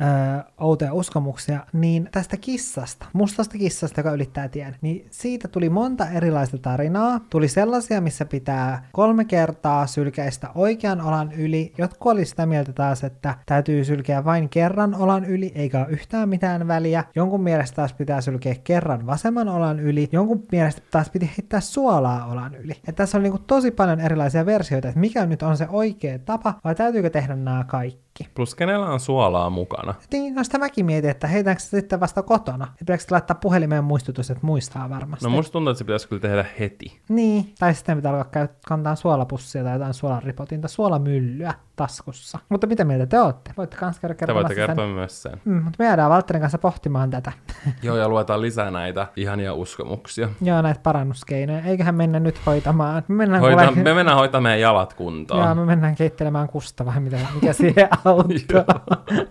outoja 0.58 0.94
uskomuksia, 0.94 1.66
niin 1.72 2.08
tästä 2.12 2.36
kissasta, 2.36 3.06
mustasta 3.12 3.58
kissasta, 3.58 4.00
joka 4.00 4.12
ylittää 4.12 4.48
tien, 4.48 4.76
niin 4.80 5.06
siitä 5.10 5.48
tuli 5.48 5.70
monta 5.70 6.08
erilaista 6.10 6.58
tarinaa. 6.58 7.20
Tuli 7.30 7.48
sellaisia, 7.48 8.00
missä 8.00 8.24
pitää 8.24 8.88
kolme 8.92 9.24
kertaa 9.24 9.86
sylkäistä 9.86 10.48
oikean 10.54 11.00
olan 11.00 11.32
yli. 11.32 11.72
Jotkut 11.78 12.12
oli 12.12 12.24
sitä 12.24 12.46
mieltä 12.46 12.72
taas, 12.72 13.04
että 13.04 13.34
täytyy 13.46 13.84
sylkeä 13.84 14.24
vain 14.24 14.48
kerran 14.48 14.94
olan 14.94 15.24
yli, 15.24 15.52
eikä 15.54 15.78
ole 15.78 15.88
yhtään 15.88 16.28
mitään 16.28 16.68
väliä. 16.68 17.04
Jonkun 17.14 17.42
mielestä 17.42 17.76
taas 17.76 17.92
pitää 17.92 18.20
sylkeä 18.20 18.54
kerran 18.64 19.06
vasemman 19.06 19.48
olan 19.48 19.80
yli. 19.80 20.08
Jonkun 20.12 20.46
mielestä 20.52 20.82
taas 20.90 21.10
piti 21.10 21.30
heittää 21.38 21.60
suolaa 21.60 22.26
olan 22.26 22.54
yli. 22.54 22.76
Et 22.88 22.96
tässä 22.96 23.18
on 23.18 23.22
niinku 23.22 23.38
tosi 23.38 23.70
paljon 23.70 24.00
erilaisia 24.00 24.46
versioita, 24.46 24.88
että 24.88 25.00
mikä 25.00 25.26
nyt 25.26 25.39
on 25.42 25.57
se 25.57 25.66
oikea 25.68 26.18
tapa, 26.18 26.61
vai 26.64 26.74
täytyykö 26.74 27.11
tehdä 27.11 27.37
nämä 27.37 27.64
kaikki. 27.68 28.10
Plus 28.35 28.54
kenellä 28.54 28.87
on 28.87 29.00
suolaa 29.00 29.50
mukana? 29.50 29.94
Niin, 30.12 30.35
no 30.35 30.44
sitä 30.44 30.59
mäkin 30.59 30.87
mietin, 30.87 31.11
että 31.11 31.26
heitäänkö 31.26 31.62
se 31.62 31.68
sitten 31.68 32.00
vasta 32.00 32.22
kotona. 32.22 32.64
Että 32.64 32.76
pitäisikö 32.78 33.14
laittaa 33.14 33.37
puhelimeen 33.40 33.85
muistutus, 33.85 34.30
että 34.30 34.46
muistaa 34.46 34.90
varmasti. 34.90 35.24
No 35.24 35.30
musta 35.30 35.52
tuntuu, 35.52 35.70
että 35.70 35.78
se 35.78 35.85
pitäisi 35.85 36.09
kyllä 36.09 36.22
tehdä 36.22 36.44
heti. 36.61 37.00
Niin, 37.09 37.54
tai 37.59 37.74
sitten 37.74 37.96
pitää 37.96 38.12
alkaa 38.12 38.30
käy, 38.30 38.48
kantaa 38.66 38.94
suolapussia 38.94 39.64
tai 39.64 39.72
jotain 39.72 39.94
suolaripotinta, 39.94 40.68
suolamyllyä 40.68 41.54
taskussa. 41.76 42.38
Mutta 42.48 42.66
mitä 42.66 42.85
mieltä 42.85 43.06
te 43.06 43.20
olette? 43.20 43.52
Voitte 43.56 43.76
kans 43.76 44.00
käydä 44.00 44.14
Te 44.14 44.18
kertomassa 44.18 44.48
voitte 44.48 44.66
kertoa 44.66 44.85
sen. 44.85 44.94
myös 44.94 45.22
sen. 45.22 45.40
Mm, 45.44 45.54
mutta 45.62 45.76
me 45.78 45.85
jäädään 45.85 46.11
Valtterin 46.11 46.40
kanssa 46.40 46.59
pohtimaan 46.59 47.11
tätä. 47.11 47.33
Joo, 47.83 47.96
ja 47.96 48.09
luetaan 48.09 48.40
lisää 48.40 48.70
näitä 48.70 49.06
ihania 49.16 49.54
uskomuksia. 49.54 50.28
Joo, 50.42 50.62
näitä 50.62 50.80
parannuskeinoja. 50.83 51.61
Eiköhän 51.64 51.94
mennä 51.94 52.20
nyt 52.20 52.40
hoitamaan. 52.46 53.02
Me 53.09 53.14
mennään, 53.14 53.40
Hoita, 53.42 53.66
kuule- 53.66 53.83
me 53.83 53.94
mennään 53.94 54.18
hoitamaan 54.18 54.42
meidän 54.42 54.61
jalat 54.61 54.94
kuntoon. 54.94 55.44
Joo, 55.44 55.54
me 55.54 55.64
mennään 55.64 55.94
keittelemään 55.94 56.48
kusta 56.48 56.87
vai 56.87 57.00
mitä, 57.00 57.16
mikä 57.35 57.52
siihen 57.52 57.88
auttaa. 58.11 58.85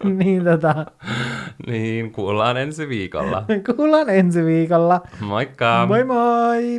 niin 0.19 0.43
tota, 0.43 0.85
Niin, 1.67 2.11
kuullaan 2.11 2.57
ensi 2.57 2.89
viikolla. 2.89 3.43
kuullaan 3.75 4.09
ensi 4.09 4.45
viikolla. 4.45 5.01
Moikka! 5.19 5.85
Moi 5.87 6.03
moi! 6.03 6.77